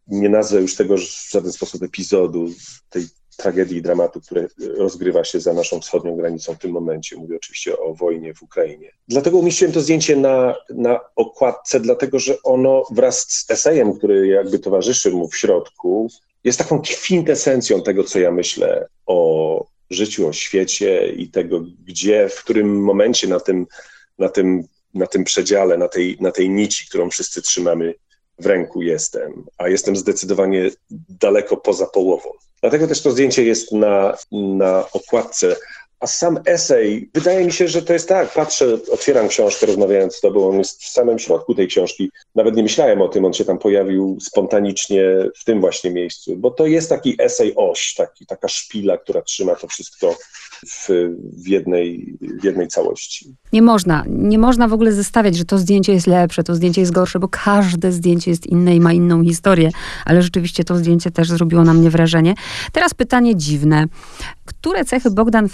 [0.08, 2.46] nie nazwę już tego w żaden sposób epizodu,
[2.90, 3.06] tej
[3.38, 7.16] tragedii i dramatu, które rozgrywa się za naszą wschodnią granicą w tym momencie.
[7.16, 8.92] Mówię oczywiście o wojnie w Ukrainie.
[9.08, 14.60] Dlatego umieściłem to zdjęcie na, na okładce, dlatego że ono wraz z esejem, który jakby
[14.60, 16.08] towarzyszy mu w środku,
[16.44, 22.44] jest taką kwintesencją tego, co ja myślę o życiu, o świecie i tego, gdzie, w
[22.44, 23.68] którym momencie na tym,
[24.20, 27.94] na tym, na tym przedziale, na tej, na tej nici, którą wszyscy trzymamy
[28.40, 30.70] w ręku jestem, a jestem zdecydowanie
[31.10, 32.30] daleko poza połową.
[32.62, 35.56] Dlatego też to zdjęcie jest na, na okładce.
[36.04, 38.34] A sam esej, wydaje mi się, że to jest tak.
[38.34, 42.12] Patrzę, otwieram książkę, rozmawiając z tobą, on jest w samym środku tej książki.
[42.36, 45.04] Nawet nie myślałem o tym, on się tam pojawił spontanicznie
[45.42, 49.56] w tym właśnie miejscu, bo to jest taki esej oś, taki, taka szpila, która trzyma
[49.56, 50.16] to wszystko
[50.68, 50.90] w,
[51.44, 53.36] w, jednej, w jednej całości.
[53.54, 56.94] Nie można, nie można w ogóle zestawiać, że to zdjęcie jest lepsze, to zdjęcie jest
[56.94, 59.70] gorsze, bo każde zdjęcie jest inne i ma inną historię,
[60.06, 62.34] ale rzeczywiście to zdjęcie też zrobiło na mnie wrażenie.
[62.72, 63.86] Teraz pytanie dziwne.
[64.46, 65.50] Które cechy Bogdan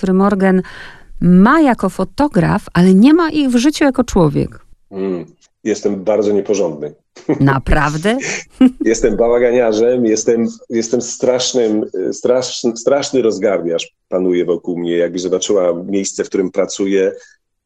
[1.21, 4.59] Ma jako fotograf, ale nie ma ich w życiu jako człowiek?
[4.91, 5.25] Mm,
[5.63, 6.93] jestem bardzo nieporządny.
[7.39, 8.17] Naprawdę?
[8.85, 14.97] jestem bałaganiarzem, jestem, jestem strasznym, straszny, straszny rozgardiarz panuje wokół mnie.
[14.97, 17.11] Jakby zobaczyła miejsce, w którym pracuję,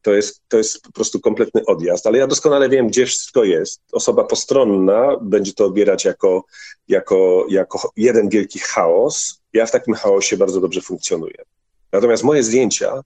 [0.02, 3.80] to jest, to jest po prostu kompletny odjazd, ale ja doskonale wiem, gdzie wszystko jest.
[3.92, 6.44] Osoba postronna będzie to odbierać jako,
[6.88, 9.40] jako, jako jeden wielki chaos.
[9.52, 11.34] Ja w takim chaosie bardzo dobrze funkcjonuję.
[11.94, 13.02] Natomiast moje zdjęcia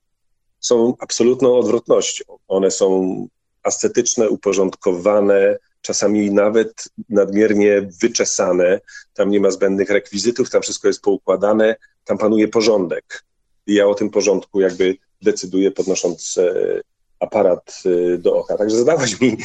[0.59, 2.23] są absolutną odwrotnością.
[2.47, 3.27] One są
[3.63, 8.79] ascetyczne, uporządkowane, czasami nawet nadmiernie wyczesane.
[9.13, 11.75] Tam nie ma zbędnych rekwizytów, tam wszystko jest poukładane,
[12.05, 13.23] tam panuje porządek.
[13.67, 16.81] I ja o tym porządku jakby decyduję, podnosząc e,
[17.19, 18.57] aparat e, do oka.
[18.57, 19.37] Także zadałaś mi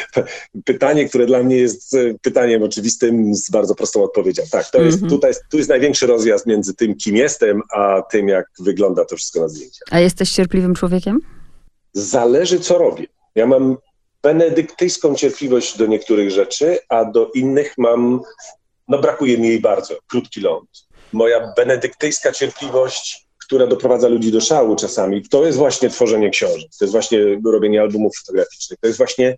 [0.64, 4.42] pytanie, które dla mnie jest e, pytaniem oczywistym z bardzo prostą odpowiedzią.
[4.50, 5.12] Tak, to jest, mm -hmm.
[5.12, 9.40] tutaj, tu jest największy rozjazd między tym, kim jestem, a tym, jak wygląda to wszystko
[9.40, 9.88] na zdjęciach.
[9.90, 11.18] A jesteś cierpliwym człowiekiem?
[11.92, 13.06] Zależy, co robię.
[13.34, 13.76] Ja mam
[14.22, 18.20] benedyktyjską cierpliwość do niektórych rzeczy, a do innych mam,
[18.88, 20.88] no brakuje mi jej bardzo, krótki ląd.
[21.12, 26.84] Moja benedyktyjska cierpliwość, która doprowadza ludzi do szału czasami, to jest właśnie tworzenie książek, to
[26.84, 29.36] jest właśnie robienie albumów fotograficznych, to jest właśnie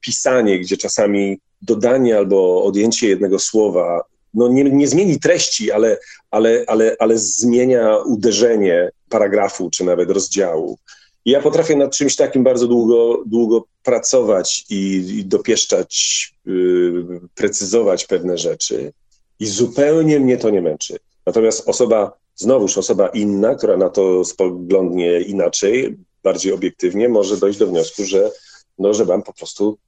[0.00, 5.98] pisanie, gdzie czasami dodanie albo odjęcie jednego słowa no nie, nie zmieni treści, ale,
[6.30, 10.78] ale, ale, ale zmienia uderzenie paragrafu czy nawet rozdziału.
[11.24, 18.04] I ja potrafię nad czymś takim bardzo długo, długo pracować i, i dopieszczać, yy, precyzować
[18.04, 18.92] pewne rzeczy.
[19.40, 20.96] I zupełnie mnie to nie męczy.
[21.26, 27.66] Natomiast osoba, znowuż osoba inna, która na to spoglądnie inaczej, bardziej obiektywnie, może dojść do
[27.66, 28.30] wniosku, że,
[28.78, 29.78] no, że mam po prostu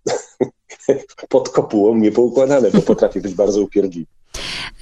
[1.28, 4.06] pod kopułą niepoukładane, bo potrafię być bardzo upierdliwy.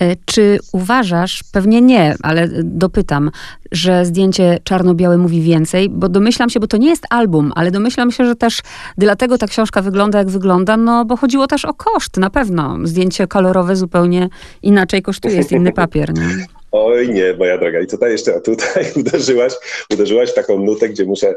[0.00, 3.30] E, czy uważasz, pewnie nie, ale dopytam,
[3.72, 5.88] że zdjęcie czarno-białe mówi więcej?
[5.88, 8.60] Bo domyślam się, bo to nie jest album, ale domyślam się, że też
[8.98, 12.78] dlatego ta książka wygląda jak wygląda, no bo chodziło też o koszt, na pewno.
[12.84, 14.28] Zdjęcie kolorowe zupełnie
[14.62, 16.57] inaczej kosztuje, jest inny papier, nie?
[16.72, 17.80] Oj nie, moja droga.
[17.80, 19.52] I tutaj jeszcze tutaj uderzyłaś,
[19.92, 21.34] uderzyłaś w taką nutę, gdzie muszę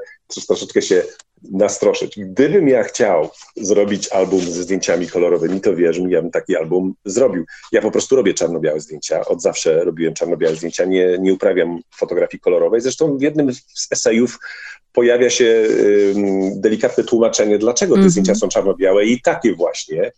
[0.47, 1.03] troszeczkę się
[1.51, 2.19] nastroszyć.
[2.19, 6.93] Gdybym ja chciał zrobić album ze zdjęciami kolorowymi, to wierz mi, ja bym taki album
[7.05, 7.45] zrobił.
[7.71, 9.25] Ja po prostu robię czarno-białe zdjęcia.
[9.25, 10.85] Od zawsze robiłem czarno-białe zdjęcia.
[10.85, 12.81] Nie, nie uprawiam fotografii kolorowej.
[12.81, 14.39] Zresztą w jednym z esejów
[14.93, 15.67] pojawia się
[16.55, 18.11] delikatne tłumaczenie, dlaczego te mm -hmm.
[18.11, 20.11] zdjęcia są czarno-białe i takie właśnie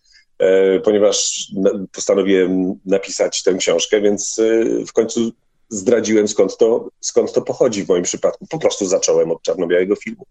[0.84, 1.48] ponieważ
[1.91, 4.41] postanowiłem napisać tę książkę, więc
[4.88, 5.32] w końcu
[5.69, 8.48] zdradziłem skąd to, skąd to pochodzi w moim przypadku.
[8.48, 10.26] Po prostu zacząłem od czarno-białego filmu.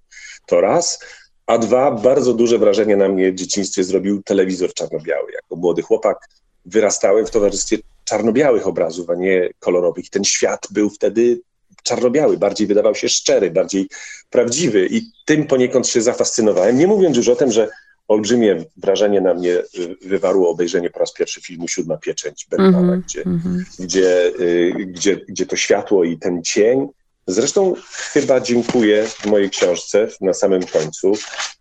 [0.47, 0.99] To raz.
[1.47, 5.33] A dwa, bardzo duże wrażenie na mnie w dzieciństwie zrobił telewizor czarno-biały.
[5.33, 6.29] Jako młody chłopak
[6.67, 10.11] wyrastałem w towarzystwie czarno-białych obrazów, a nie kolorowych.
[10.11, 11.41] Ten świat był wtedy
[11.83, 13.89] czarno-biały, bardziej wydawał się szczery, bardziej
[14.31, 16.79] prawdziwy i tym poniekąd się zafascynowałem.
[16.79, 17.69] Nie mówiąc już o tym, że
[18.09, 19.63] olbrzymie wrażenie na mnie
[20.03, 23.83] wywarło obejrzenie po raz pierwszy filmu Siódma Pieczęć Bergmana, mm -hmm, gdzie, mm -hmm.
[23.85, 26.89] gdzie, y, gdzie, gdzie to światło i ten cień
[27.27, 27.75] Zresztą
[28.13, 31.13] chyba dziękuję w mojej książce na samym końcu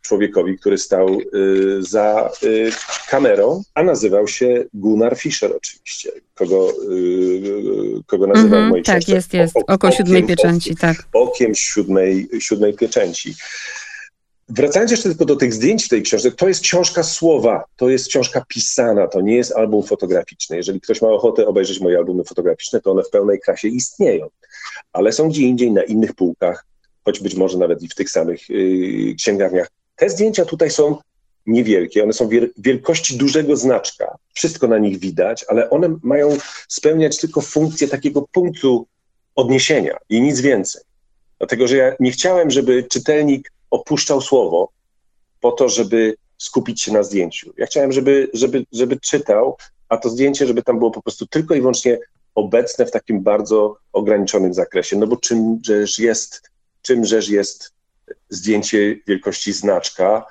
[0.02, 2.70] człowiekowi, który stał y, za y,
[3.10, 9.12] kamerą, a nazywał się Gunnar Fischer oczywiście, kogo, y, kogo nazywam mm -hmm, tak, książce.
[9.12, 9.58] Tak, jest, jest.
[9.58, 11.08] O, Oko siódmej pieczęci, okiem, tak.
[11.14, 13.36] Okiem siódmej, siódmej pieczęci.
[14.54, 18.08] Wracając jeszcze tylko do tych zdjęć w tej książce, to jest książka słowa, to jest
[18.08, 20.58] książka pisana, to nie jest album fotograficzny.
[20.58, 24.28] Jeżeli ktoś ma ochotę obejrzeć moje albumy fotograficzne, to one w pełnej krasie istnieją,
[24.94, 26.66] ale są gdzie indziej na innych półkach,
[27.06, 29.68] choć być może nawet i w tych samych yy, księgarniach.
[29.96, 30.98] Te zdjęcia tutaj są
[31.46, 34.16] niewielkie, one są wielkości dużego znaczka.
[34.34, 36.38] Wszystko na nich widać, ale one mają
[36.68, 38.88] spełniać tylko funkcję takiego punktu
[39.36, 40.82] odniesienia i nic więcej.
[41.38, 44.70] Dlatego, że ja nie chciałem, żeby czytelnik opuszczał słowo
[45.40, 47.54] po to, żeby skupić się na zdjęciu.
[47.58, 49.58] Ja chciałem, żeby, żeby, żeby czytał,
[49.90, 52.00] a to zdjęcie, żeby tam było po prostu tylko i wyłącznie
[52.36, 54.98] obecne w takim bardzo ograniczonym zakresie.
[54.98, 56.50] No bo czymżeż jest,
[56.82, 57.74] czymżeż jest
[58.30, 60.26] zdjęcie wielkości znaczka,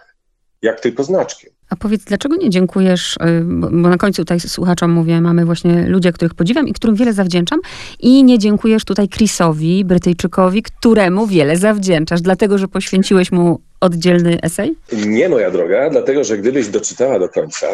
[0.62, 1.53] jak tylko znaczkiem.
[1.70, 6.12] A powiedz, dlaczego nie dziękujesz, y, bo na końcu tutaj słuchaczom mówię, mamy właśnie ludzie,
[6.12, 7.61] których podziwiam i którym wiele zawdzięczam
[8.00, 14.76] i nie dziękujesz tutaj Chrisowi, Brytyjczykowi, któremu wiele zawdzięczasz, dlatego, że poświęciłeś mu oddzielny esej?
[14.92, 17.66] Nie, moja droga, dlatego, że gdybyś doczytała do końca,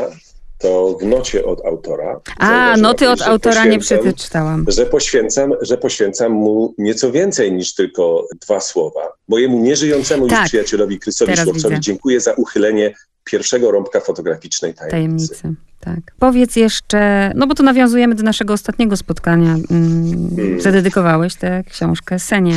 [0.58, 2.20] to w nocie od autora.
[2.38, 4.64] A, noty od autora nie przeczytałam.
[4.68, 9.12] Że poświęcam, że poświęcam mu nieco więcej niż tylko dwa słowa.
[9.28, 10.38] Mojemu nieżyjącemu tak.
[10.38, 12.94] już przyjacielowi Krysowi Szłowcowi dziękuję za uchylenie
[13.26, 15.28] pierwszego rąbka fotograficznej tajemnicy.
[15.28, 15.66] tajemnicy.
[15.80, 16.14] Tak.
[16.18, 19.50] Powiedz jeszcze, no bo tu nawiązujemy do naszego ostatniego spotkania.
[19.70, 20.60] Mm, hmm.
[20.60, 22.54] Zadedykowałeś tę książkę Senie.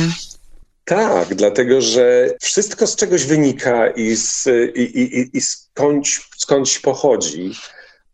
[0.84, 7.52] Tak, dlatego że wszystko z czegoś wynika i, z, i, i, i skądś, skądś pochodzi.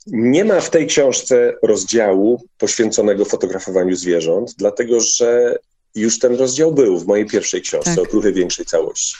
[0.06, 5.58] Nie ma w tej książce rozdziału poświęconego fotografowaniu zwierząt, dlatego że
[5.94, 8.04] już ten rozdział był w mojej pierwszej książce, tak.
[8.04, 9.16] Okruchy większej całości.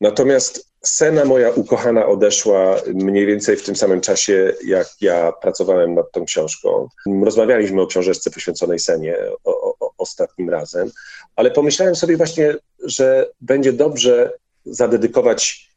[0.00, 6.12] Natomiast Sena moja ukochana odeszła mniej więcej w tym samym czasie, jak ja pracowałem nad
[6.12, 6.88] tą książką.
[7.24, 10.90] Rozmawialiśmy o książeczce poświęconej Senie o, o, ostatnim razem,
[11.36, 14.32] ale pomyślałem sobie właśnie, że będzie dobrze
[14.64, 15.70] zadedykować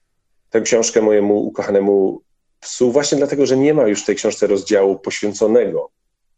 [0.50, 2.22] tę książkę mojemu ukochanemu
[2.60, 5.90] psu, właśnie dlatego, że nie ma już w tej książce rozdziału poświęconego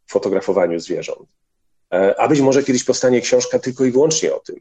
[0.08, 1.30] fotografowaniu zwierząt.
[1.94, 4.56] E, a być może kiedyś powstanie książka tylko i wyłącznie o tym.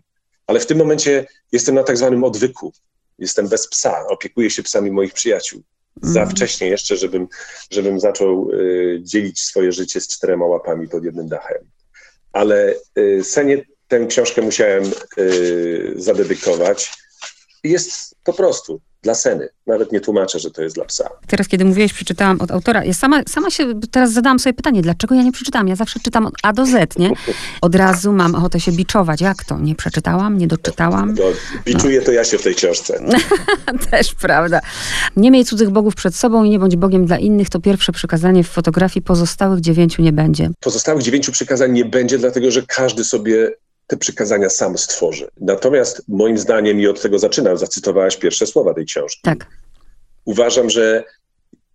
[0.47, 2.73] Ale w tym momencie jestem na tak zwanym odwyku.
[3.19, 5.63] Jestem bez psa, opiekuję się psami moich przyjaciół.
[6.03, 6.35] Za mm.
[6.35, 7.29] wcześnie jeszcze, żebym,
[7.71, 11.59] żebym zaczął y, dzielić swoje życie z czterema łapami pod jednym dachem.
[12.33, 14.85] Ale y, Senie tę książkę musiałem
[15.19, 16.93] y, zadedykować.
[17.65, 19.49] Jest po prostu dla Seny.
[19.67, 21.09] Nawet nie tłumaczę, że to jest dla psa.
[21.27, 22.85] Teraz, kiedy mówiłeś, przeczytałam od autora.
[22.85, 25.69] Ja sama, sama się teraz zadałam sobie pytanie, dlaczego ja nie przeczytałam?
[25.69, 27.11] Ja zawsze czytam od A do Z, nie?
[27.61, 29.21] Od razu mam ochotę się biczować.
[29.21, 29.59] Jak to?
[29.59, 31.15] Nie przeczytałam, nie doczytałam?
[31.15, 31.25] No,
[31.65, 32.07] biczuję no.
[32.07, 33.01] to ja się w tej książce.
[33.91, 34.61] Też prawda.
[35.17, 37.51] Nie miej cudzych bogów przed sobą i nie bądź Bogiem dla innych.
[37.51, 39.05] To pierwsze przykazanie w fotografii.
[39.05, 40.51] Pozostałych dziewięciu nie będzie.
[40.61, 43.51] Pozostałych dziewięciu przykazań nie będzie, dlatego że każdy sobie
[43.87, 45.29] te przykazania sam stworzy.
[45.41, 49.21] Natomiast moim zdaniem, i od tego zaczynam, zacytowałaś pierwsze słowa tej książki.
[49.23, 49.47] Tak.
[50.25, 51.05] Uważam, że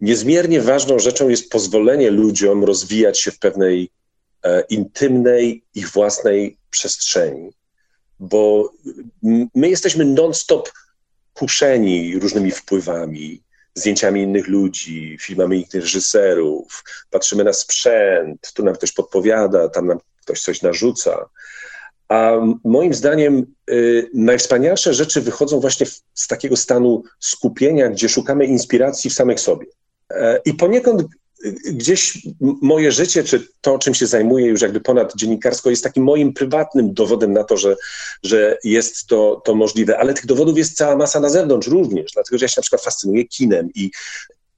[0.02, 3.92] niezmiernie ważną rzeczą jest pozwolenie ludziom rozwijać się w pewnej
[4.44, 7.54] e, intymnej, ich własnej przestrzeni,
[8.20, 8.72] bo
[9.56, 10.72] my jesteśmy non-stop
[11.34, 13.42] kuszeni różnymi wpływami,
[13.76, 20.00] zdjęciami innych ludzi, filmami innych reżyserów, patrzymy na sprzęt, tu nam ktoś podpowiada, tam nam
[20.22, 21.30] ktoś coś narzuca.
[22.12, 22.32] A
[22.64, 29.14] moim zdaniem y, najwspanialsze rzeczy wychodzą właśnie z takiego stanu skupienia, gdzie szukamy inspiracji w
[29.14, 29.66] samych sobie.
[30.10, 32.28] E, I poniekąd y, gdzieś
[32.62, 36.94] moje życie, czy to, czym się zajmuję już jakby ponad dziennikarsko, jest takim moim prywatnym
[36.94, 37.76] dowodem na to, że,
[38.24, 40.00] że jest to, to możliwe.
[40.00, 42.82] Ale tych dowodów jest cała masa na zewnątrz również, dlatego że ja się na przykład
[42.82, 43.92] fascynuję kinem i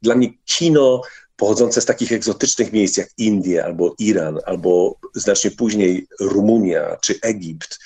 [0.01, 1.01] dla mnie kino
[1.35, 7.79] pochodzące z takich egzotycznych miejsc jak Indie albo Iran, albo znacznie później Rumunia czy Egipt.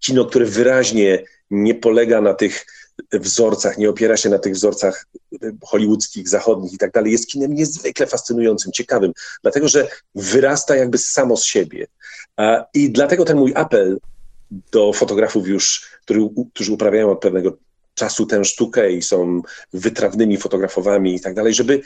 [0.00, 2.66] Kino, które wyraźnie nie polega na tych
[3.12, 5.06] wzorcach, nie opiera się na tych wzorcach
[5.64, 7.12] hollywoodzkich, zachodnich i tak dalej.
[7.12, 11.86] Jest kinem niezwykle fascynującym, ciekawym, dlatego że wyrasta jakby samo z siebie.
[12.74, 13.98] I dlatego ten mój apel
[14.50, 17.56] do fotografów już, który, którzy uprawiają od pewnego
[17.94, 21.82] czasu tę sztukę i są wytrawnymi fotografowami i tak dalej, żeby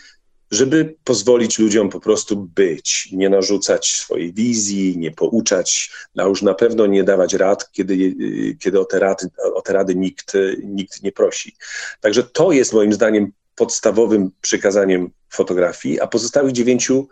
[0.51, 6.55] żeby pozwolić ludziom po prostu być, nie narzucać swojej wizji, nie pouczać, a już na
[6.55, 8.15] pewno nie dawać rad, kiedy,
[8.61, 10.33] kiedy o, te rady, o te rady nikt,
[10.65, 11.57] nikt nie prosi.
[12.01, 17.09] Także to jest moim zdaniem podstawowym przykazaniem fotografii, a pozostałych dziewięciu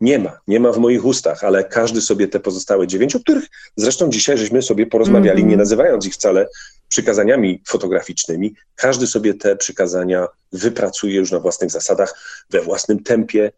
[0.00, 3.44] nie ma, nie ma w moich ustach, ale każdy sobie te pozostałe dziewięć, o których
[3.76, 5.50] zresztą dzisiaj żeśmy sobie porozmawiali, mm -hmm.
[5.50, 6.46] nie nazywając ich wcale
[6.88, 13.52] przykazaniami fotograficznymi, każdy sobie te przykazania wypracuje już na własnych zasadach, we własnym tempie,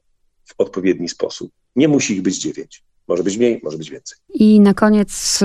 [0.44, 1.52] w odpowiedni sposób.
[1.76, 2.82] Nie musi ich być dziewięć.
[3.08, 4.18] Może być mniej, może być więcej.
[4.34, 5.40] I na koniec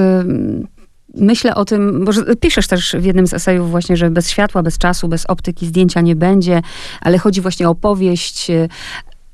[1.13, 4.77] myślę o tym, bo piszesz też w jednym z esejów właśnie, że bez światła, bez
[4.77, 6.61] czasu, bez optyki zdjęcia nie będzie,
[7.01, 8.51] ale chodzi właśnie o opowieść,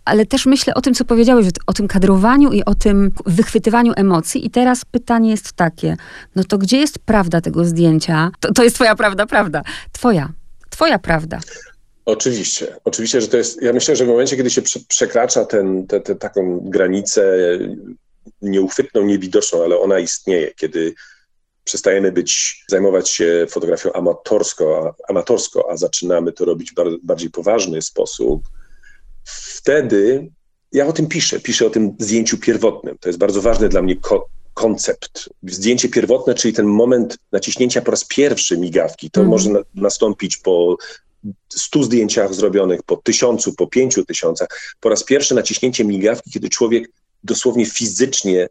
[0.08, 4.46] ale też myślę o tym, co powiedziałeś, o tym kadrowaniu i o tym wychwytywaniu emocji.
[4.46, 5.98] I teraz pytanie jest takie,
[6.36, 8.32] no to gdzie jest prawda tego zdjęcia?
[8.39, 9.62] To, to jest twoja prawda, prawda.
[9.91, 10.30] Twoja,
[10.70, 11.39] twoja prawda.
[12.06, 16.00] Oczywiście, oczywiście, że to jest, ja myślę, że w momencie, kiedy się przekracza ten, te,
[16.00, 17.38] te, taką granicę
[18.41, 20.93] nieuchwytną, niewidoczną, ale ona istnieje, kiedy
[21.63, 27.82] przestajemy być, zajmować się fotografią amatorsko, a, amatorsko, a zaczynamy to robić bar, bardziej poważny
[27.82, 28.43] sposób,
[29.67, 30.30] wtedy
[30.71, 32.97] ja o tym piszę, piszę o tym zdjęciu pierwotnym.
[32.99, 35.30] To jest bardzo ważny dla mnie ko koncept.
[35.43, 39.32] Zdjęcie pierwotne, czyli ten moment naciśnięcia po raz pierwszy migawki, to mm.
[39.32, 40.77] może na nastąpić po
[41.49, 44.47] stu zdjęciach zrobionych, po tysiącu, po pięciu tysiącach.
[44.80, 46.91] Po raz pierwszy naciśnięcie migawki, kiedy człowiek
[47.23, 48.49] dosłownie fizycznie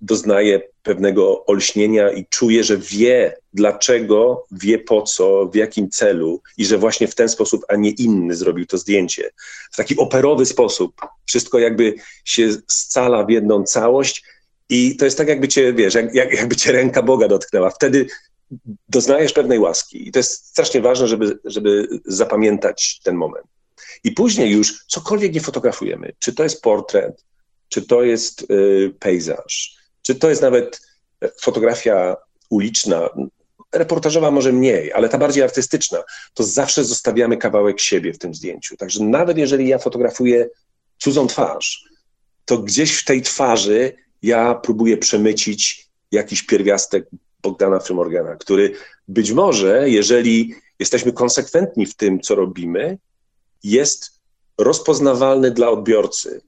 [0.00, 6.64] doznaje pewnego olśnienia i czuje, że wie dlaczego, wie po co, w jakim celu i
[6.66, 9.30] że właśnie w ten sposób, a nie inny zrobił to zdjęcie.
[9.72, 11.00] W taki operowy sposób.
[11.26, 14.24] Wszystko jakby się scala w jedną całość
[14.68, 17.70] i to jest tak, jakby cię, wiesz, jak, jakby cię ręka Boga dotknęła.
[17.70, 18.06] Wtedy
[18.88, 23.46] doznajesz pewnej łaski i to jest strasznie ważne, żeby, żeby zapamiętać ten moment.
[24.04, 27.24] I później już cokolwiek nie fotografujemy, czy to jest portret,
[27.68, 29.75] czy to jest y, pejzaż,
[30.06, 30.80] czy to jest nawet
[31.40, 32.16] fotografia
[32.50, 33.08] uliczna,
[33.72, 36.02] reportażowa może mniej, ale ta bardziej artystyczna,
[36.34, 38.76] to zawsze zostawiamy kawałek siebie w tym zdjęciu.
[38.76, 40.48] Także nawet jeżeli ja fotografuję
[40.98, 41.84] cudzą twarz,
[42.44, 43.92] to gdzieś w tej twarzy
[44.22, 47.08] ja próbuję przemycić jakiś pierwiastek
[47.42, 48.74] Bogdana Frymorgana, który
[49.08, 52.98] być może, jeżeli jesteśmy konsekwentni w tym, co robimy,
[53.64, 54.20] jest
[54.58, 56.40] rozpoznawalny dla odbiorcy.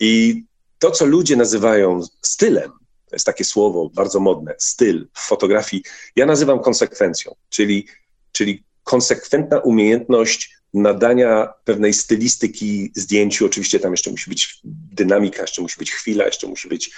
[0.00, 0.42] I
[0.78, 2.79] to, co ludzie nazywają stylem,
[3.10, 5.82] to jest takie słowo bardzo modne, styl w fotografii.
[6.16, 7.86] Ja nazywam konsekwencją, czyli,
[8.32, 13.46] czyli konsekwentna umiejętność nadania pewnej stylistyki zdjęciu.
[13.46, 16.90] Oczywiście tam jeszcze musi być dynamika, jeszcze musi być chwila, jeszcze musi być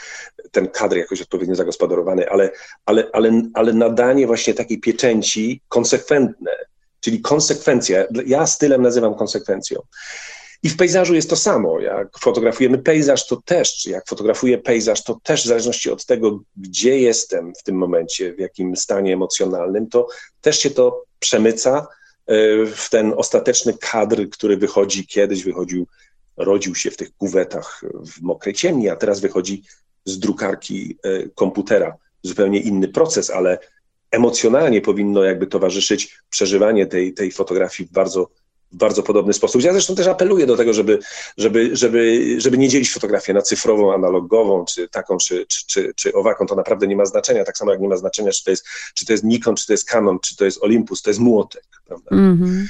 [0.50, 2.50] ten kadr jakoś odpowiednio zagospodarowany, ale,
[2.86, 6.50] ale, ale, ale nadanie właśnie takiej pieczęci konsekwentne,
[7.00, 8.04] czyli konsekwencja.
[8.26, 9.82] Ja stylem nazywam konsekwencją.
[10.62, 11.80] I w pejzażu jest to samo.
[11.80, 16.40] Jak fotografujemy pejzaż, to też, czy jak fotografuję pejzaż, to też w zależności od tego,
[16.56, 20.08] gdzie jestem w tym momencie, w jakim stanie emocjonalnym, to
[20.40, 21.86] też się to przemyca
[22.26, 25.86] e, w ten ostateczny kadr, który wychodzi kiedyś, wychodził,
[26.36, 29.62] rodził się w tych kuwetach w mokrej ciemni, a teraz wychodzi
[30.04, 31.96] z drukarki e, komputera.
[32.22, 33.58] Zupełnie inny proces, ale
[34.10, 38.28] emocjonalnie powinno jakby towarzyszyć przeżywanie tej, tej fotografii w bardzo
[38.72, 39.62] w bardzo podobny sposób.
[39.62, 40.98] Ja zresztą też apeluję do tego, żeby,
[41.36, 46.12] żeby, żeby, żeby nie dzielić fotografię na cyfrową, analogową, czy taką, czy, czy, czy, czy
[46.12, 46.46] owaką.
[46.46, 47.44] To naprawdę nie ma znaczenia.
[47.44, 49.72] Tak samo jak nie ma znaczenia, czy to jest, czy to jest Nikon, czy to
[49.72, 51.64] jest Canon, czy to jest Olympus, to jest młotek.
[51.86, 52.10] Prawda?
[52.10, 52.66] Mm -hmm.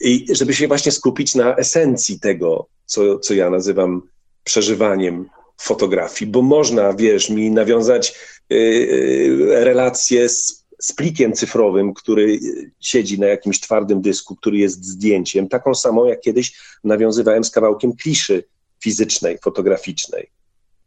[0.00, 4.02] I żeby się właśnie skupić na esencji tego, co, co ja nazywam
[4.44, 5.30] przeżywaniem
[5.60, 8.14] fotografii, bo można, wiesz, mi nawiązać
[8.50, 12.38] yy, relacje z z plikiem cyfrowym, który
[12.80, 17.92] siedzi na jakimś twardym dysku, który jest zdjęciem, taką samą jak kiedyś nawiązywałem z kawałkiem
[17.96, 18.44] kliszy
[18.82, 20.30] fizycznej, fotograficznej.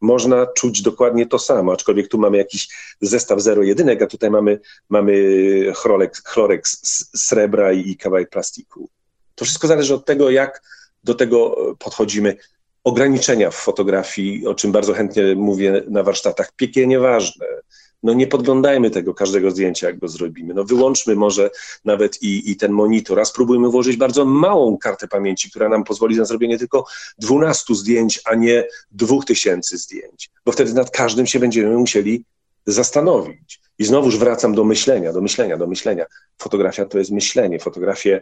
[0.01, 2.67] Można czuć dokładnie to samo, aczkolwiek tu mamy jakiś
[3.01, 5.13] zestaw zero jedynek, a tutaj mamy, mamy
[5.75, 6.67] chlorek, chlorek
[7.15, 8.89] srebra i kawałek plastiku.
[9.35, 10.61] To wszystko zależy od tego, jak
[11.03, 12.37] do tego podchodzimy.
[12.83, 17.45] Ograniczenia w fotografii, o czym bardzo chętnie mówię na warsztatach, piekielnie ważne
[18.03, 20.53] no nie podglądajmy tego każdego zdjęcia, jak go zrobimy.
[20.53, 21.49] No wyłączmy może
[21.85, 26.17] nawet i, i ten monitor, a spróbujmy włożyć bardzo małą kartę pamięci, która nam pozwoli
[26.17, 26.85] na zrobienie tylko
[27.17, 32.25] 12 zdjęć, a nie 2000 zdjęć, bo wtedy nad każdym się będziemy musieli
[32.65, 33.61] zastanowić.
[33.79, 36.05] I znowuż wracam do myślenia, do myślenia, do myślenia.
[36.37, 37.59] Fotografia to jest myślenie.
[37.59, 38.21] Fotografię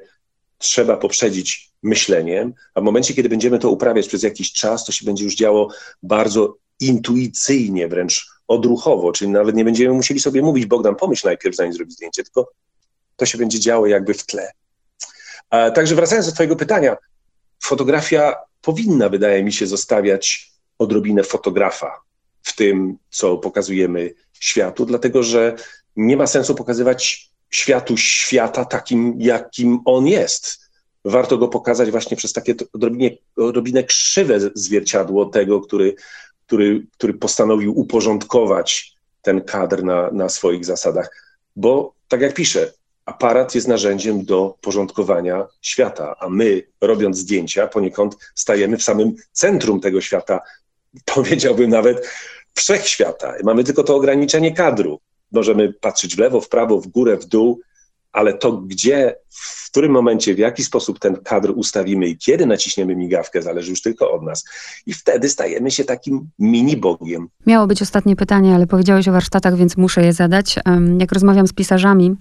[0.58, 5.06] trzeba poprzedzić myśleniem, a w momencie, kiedy będziemy to uprawiać przez jakiś czas, to się
[5.06, 5.70] będzie już działo
[6.04, 11.74] bardzo intuicyjnie, wręcz odruchowo, czyli nawet nie będziemy musieli sobie mówić, Bogdan, pomyśl najpierw, zanim
[11.74, 12.52] zrobić zdjęcie, tylko
[13.16, 14.52] to się będzie działo jakby w tle.
[15.50, 16.98] A, także wracając do Twojego pytania,
[17.64, 22.02] fotografia powinna, wydaje mi się, zostawiać odrobinę fotografa
[22.44, 25.56] w tym, co pokazujemy światu, dlatego że
[25.96, 30.60] nie ma sensu pokazywać światu świata takim, jakim on jest.
[31.06, 32.56] Warto go pokazać właśnie przez takie
[33.38, 35.96] odrobinę krzywe zwierciadło tego, który,
[36.50, 41.10] który, który postanowił uporządkować ten kadr na, na swoich zasadach.
[41.56, 42.74] Bo tak jak piszę,
[43.06, 49.80] aparat jest narzędziem do porządkowania świata, a my, robiąc zdjęcia, poniekąd stajemy w samym centrum
[49.80, 50.42] tego świata,
[51.16, 52.10] powiedziałbym nawet
[52.54, 53.34] wszechświata.
[53.44, 55.00] Mamy tylko to ograniczenie kadru.
[55.32, 57.62] Możemy patrzeć w lewo, w prawo, w górę, w dół,
[58.12, 62.96] ale to gdzie, w którym momencie, w jaki sposób ten kadr ustawimy i kiedy naciśniemy
[62.96, 64.46] migawkę, zależy już tylko od nas.
[64.86, 67.26] I wtedy stajemy się takim mini-bogiem.
[67.46, 70.60] Miało być ostatnie pytanie, ale powiedziałeś o warsztatach, więc muszę je zadać.
[71.00, 72.16] Jak rozmawiam z pisarzami,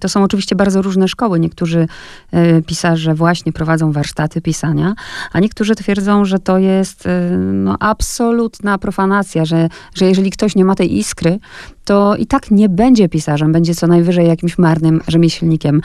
[0.00, 1.40] to są oczywiście bardzo różne szkoły.
[1.40, 1.86] Niektórzy
[2.32, 4.94] e, pisarze właśnie prowadzą warsztaty pisania,
[5.32, 10.64] a niektórzy twierdzą, że to jest e, no, absolutna profanacja, że, że jeżeli ktoś nie
[10.64, 11.38] ma tej iskry,
[11.84, 15.80] to i tak nie będzie pisarzem, będzie co najwyżej jakimś marnym rzemieślnikiem.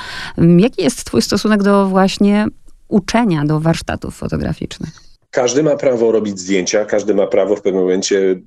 [0.57, 2.47] Jaki jest Twój stosunek do właśnie
[2.87, 4.89] uczenia, do warsztatów fotograficznych?
[5.29, 8.41] Każdy ma prawo robić zdjęcia, każdy ma prawo w pewnym momencie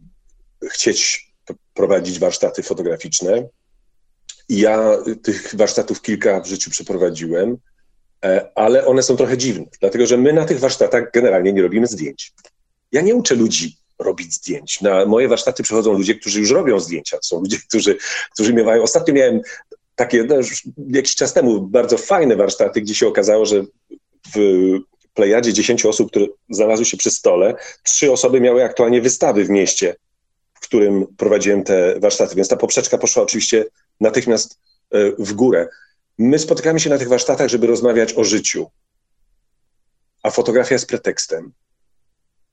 [0.70, 1.28] chcieć
[1.74, 3.48] prowadzić warsztaty fotograficzne.
[4.48, 7.56] Ja tych warsztatów kilka w życiu przeprowadziłem,
[8.24, 11.86] e, ale one są trochę dziwne, dlatego że my na tych warsztatach generalnie nie robimy
[11.86, 12.32] zdjęć.
[12.92, 14.80] Ja nie uczę ludzi robić zdjęć.
[14.80, 17.18] Na moje warsztaty przychodzą ludzie, którzy już robią zdjęcia.
[17.22, 17.96] Są ludzie, którzy,
[18.32, 18.82] którzy miewają.
[18.82, 19.40] Ostatnio miałem
[19.94, 20.36] takie no,
[20.88, 23.64] jakiś czas temu bardzo fajne warsztaty, gdzie się okazało, że
[24.34, 24.38] w
[25.14, 29.96] plejadzie 10 osób, które znalazły się przy stole, trzy osoby miały aktualnie wystawy w mieście,
[30.54, 32.34] w którym prowadziłem te warsztaty.
[32.36, 33.64] Więc ta poprzeczka poszła oczywiście
[34.00, 35.68] natychmiast e, w górę.
[36.18, 38.66] My spotykamy się na tych warsztatach, żeby rozmawiać o życiu,
[40.22, 41.52] a fotografia jest pretekstem.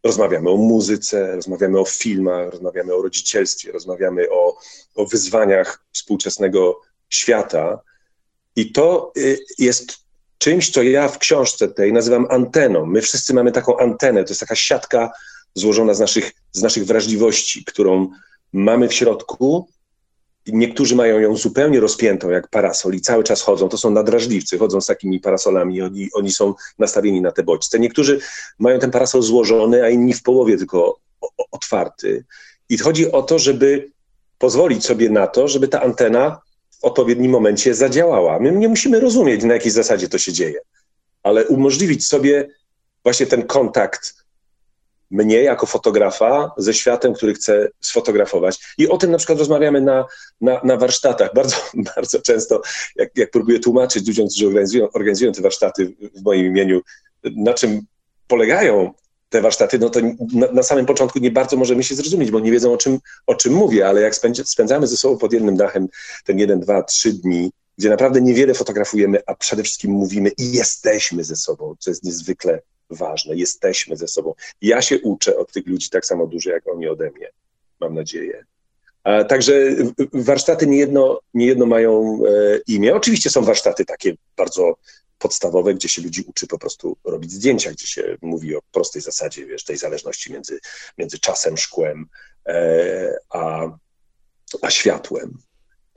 [0.03, 4.57] Rozmawiamy o muzyce, rozmawiamy o filmach, rozmawiamy o rodzicielstwie, rozmawiamy o,
[4.95, 7.81] o wyzwaniach współczesnego świata.
[8.55, 9.97] I to y, jest
[10.37, 12.85] czymś, co ja w książce tej nazywam anteną.
[12.85, 15.11] My wszyscy mamy taką antenę, to jest taka siatka
[15.53, 18.09] złożona z naszych, z naszych wrażliwości, którą
[18.53, 19.67] mamy w środku
[20.47, 23.69] Niektórzy mają ją zupełnie rozpiętą jak parasol i cały czas chodzą.
[23.69, 27.79] To są nadrażliwcy, chodzą z takimi parasolami, oni, oni są nastawieni na te bodźce.
[27.79, 28.19] Niektórzy
[28.59, 30.99] mają ten parasol złożony, a inni w połowie tylko
[31.51, 32.25] otwarty.
[32.69, 33.91] I chodzi o to, żeby
[34.37, 36.41] pozwolić sobie na to, żeby ta antena
[36.81, 38.39] w odpowiednim momencie zadziałała.
[38.39, 40.59] My nie musimy rozumieć, na jakiej zasadzie to się dzieje,
[41.23, 42.49] ale umożliwić sobie
[43.03, 44.24] właśnie ten kontakt
[45.15, 48.59] mnie jako fotografa ze światem, który chcę sfotografować.
[48.77, 50.05] I o tym na przykład rozmawiamy na,
[50.41, 51.33] na, na warsztatach.
[51.33, 51.55] Bardzo,
[51.95, 52.61] bardzo często,
[52.95, 56.81] jak, jak próbuję tłumaczyć ludziom, którzy organizują, organizują te warsztaty w moim imieniu,
[57.23, 57.81] na czym
[58.27, 58.93] polegają
[59.29, 59.99] te warsztaty, no to
[60.33, 63.35] na, na, samym początku nie bardzo możemy się zrozumieć, bo nie wiedzą o czym, o
[63.35, 65.87] czym mówię, ale jak spędzamy ze sobą pod jednym dachem
[66.25, 71.23] ten jeden, dwa, trzy dni, gdzie naprawdę niewiele fotografujemy, a przede wszystkim mówimy i jesteśmy
[71.23, 73.35] ze sobą, co jest niezwykle ważne.
[73.35, 74.33] Jesteśmy ze sobą.
[74.61, 77.29] Ja się uczę od tych ludzi tak samo dużo, jak oni ode mnie,
[77.79, 78.45] mam nadzieję.
[79.29, 79.53] Także
[80.13, 82.95] warsztaty niejedno, niejedno mają e, imię.
[82.95, 84.75] Oczywiście są warsztaty takie bardzo
[85.19, 89.45] podstawowe, gdzie się ludzi uczy po prostu robić zdjęcia, gdzie się mówi o prostej zasadzie,
[89.45, 90.59] wiesz, tej zależności między,
[90.97, 92.07] między czasem, szkłem
[92.47, 93.69] e, a,
[94.61, 95.37] a światłem.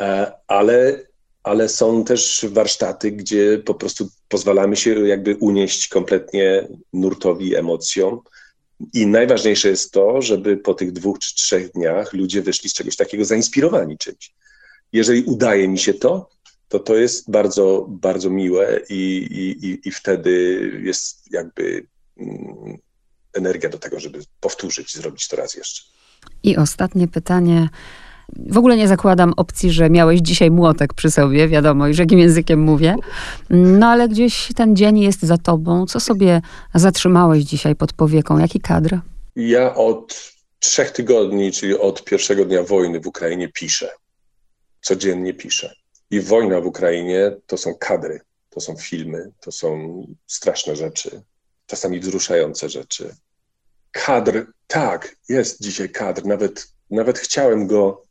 [0.01, 1.03] E, ale
[1.49, 8.21] ale są też warsztaty, gdzie po prostu pozwalamy się jakby unieść kompletnie nurtowi, emocjom.
[8.95, 12.97] I najważniejsze jest to, żeby po tych dwóch czy trzech dniach ludzie wyszli z czegoś
[12.97, 14.35] takiego zainspirowani czymś.
[14.93, 16.31] Jeżeli udaje mi się to,
[16.69, 19.27] to to jest bardzo, bardzo miłe i,
[19.63, 21.87] i, i wtedy jest jakby
[22.17, 22.79] mm,
[23.33, 25.83] energia do tego, żeby powtórzyć, zrobić to raz jeszcze.
[26.43, 27.69] I ostatnie pytanie.
[28.37, 32.61] W ogóle nie zakładam opcji, że miałeś dzisiaj młotek przy sobie, wiadomo już jakim językiem
[32.61, 32.97] mówię.
[33.51, 35.87] No ale gdzieś ten dzień jest za tobą.
[35.87, 36.43] Co sobie
[36.75, 38.39] zatrzymałeś dzisiaj pod powieką?
[38.39, 38.99] Jaki kadr?
[39.37, 43.89] Ja od trzech tygodni, czyli od pierwszego dnia wojny w Ukrainie piszę.
[44.81, 45.75] Codziennie piszę.
[46.11, 48.21] I wojna w Ukrainie to są kadry,
[48.51, 51.23] to są filmy, to są straszne rzeczy,
[51.67, 53.15] czasami wzruszające rzeczy.
[53.91, 56.25] Kadr, tak, jest dzisiaj kadr.
[56.25, 58.08] Nawet, nawet chciałem go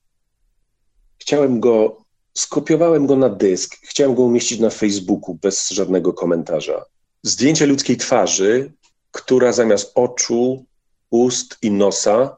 [1.27, 2.03] chciałem go,
[2.33, 6.85] skopiowałem go na dysk, chciałem go umieścić na Facebooku bez żadnego komentarza.
[7.23, 8.73] Zdjęcie ludzkiej twarzy,
[9.11, 10.65] która zamiast oczu,
[11.09, 12.37] ust i nosa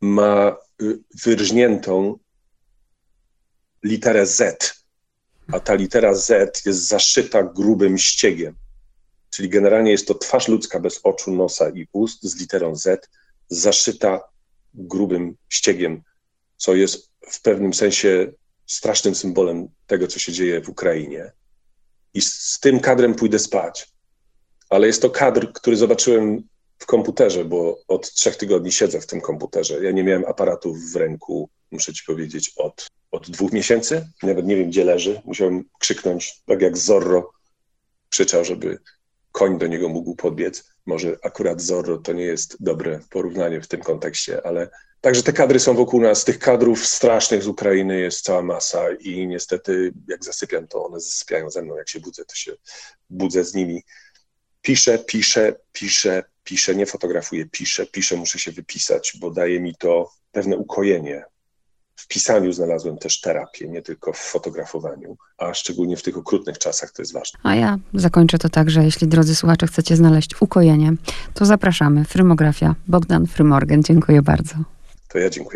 [0.00, 2.18] ma y, wyrżniętą
[3.82, 4.74] literę Z,
[5.52, 8.54] a ta litera Z jest zaszyta grubym ściegiem.
[9.30, 13.08] Czyli generalnie jest to twarz ludzka bez oczu, nosa i ust z literą Z,
[13.48, 14.20] zaszyta
[14.74, 16.02] grubym ściegiem,
[16.56, 18.32] co jest w pewnym sensie
[18.66, 21.32] strasznym symbolem tego, co się dzieje w Ukrainie.
[22.14, 23.92] I z, z tym kadrem pójdę spać.
[24.70, 26.42] Ale jest to kadr, który zobaczyłem
[26.78, 29.84] w komputerze, bo od trzech tygodni siedzę w tym komputerze.
[29.84, 34.08] Ja nie miałem aparatu w ręku, muszę ci powiedzieć, od, od dwóch miesięcy.
[34.22, 35.20] Nawet nie wiem, gdzie leży.
[35.24, 37.32] Musiałem krzyknąć, tak jak Zorro
[38.08, 38.78] krzyczał, żeby
[39.32, 40.64] koń do niego mógł podbiec.
[40.86, 44.70] Może akurat Zorro to nie jest dobre porównanie w tym kontekście, ale
[45.02, 46.24] także te kadry są wokół nas.
[46.24, 51.50] Tych kadrów strasznych z Ukrainy jest cała masa i niestety jak zasypiam, to one zasypiają
[51.50, 51.76] ze mną.
[51.76, 52.52] Jak się budzę, to się
[53.10, 53.82] budzę z nimi.
[54.62, 60.10] Piszę, piszę, piszę, piszę, nie fotografuję, piszę, piszę, muszę się wypisać, bo daje mi to
[60.32, 61.24] pewne ukojenie.
[61.96, 66.92] W pisaniu znalazłem też terapię, nie tylko w fotografowaniu, a szczególnie w tych okrutnych czasach
[66.92, 67.40] to jest ważne.
[67.42, 70.92] A ja zakończę to tak, że jeśli drodzy słuchacze chcecie znaleźć ukojenie,
[71.34, 72.04] to zapraszamy.
[72.04, 72.74] Frymografia.
[72.88, 73.82] Bogdan Frymorgan.
[73.82, 74.54] Dziękuję bardzo.
[75.12, 75.54] 所以要尽快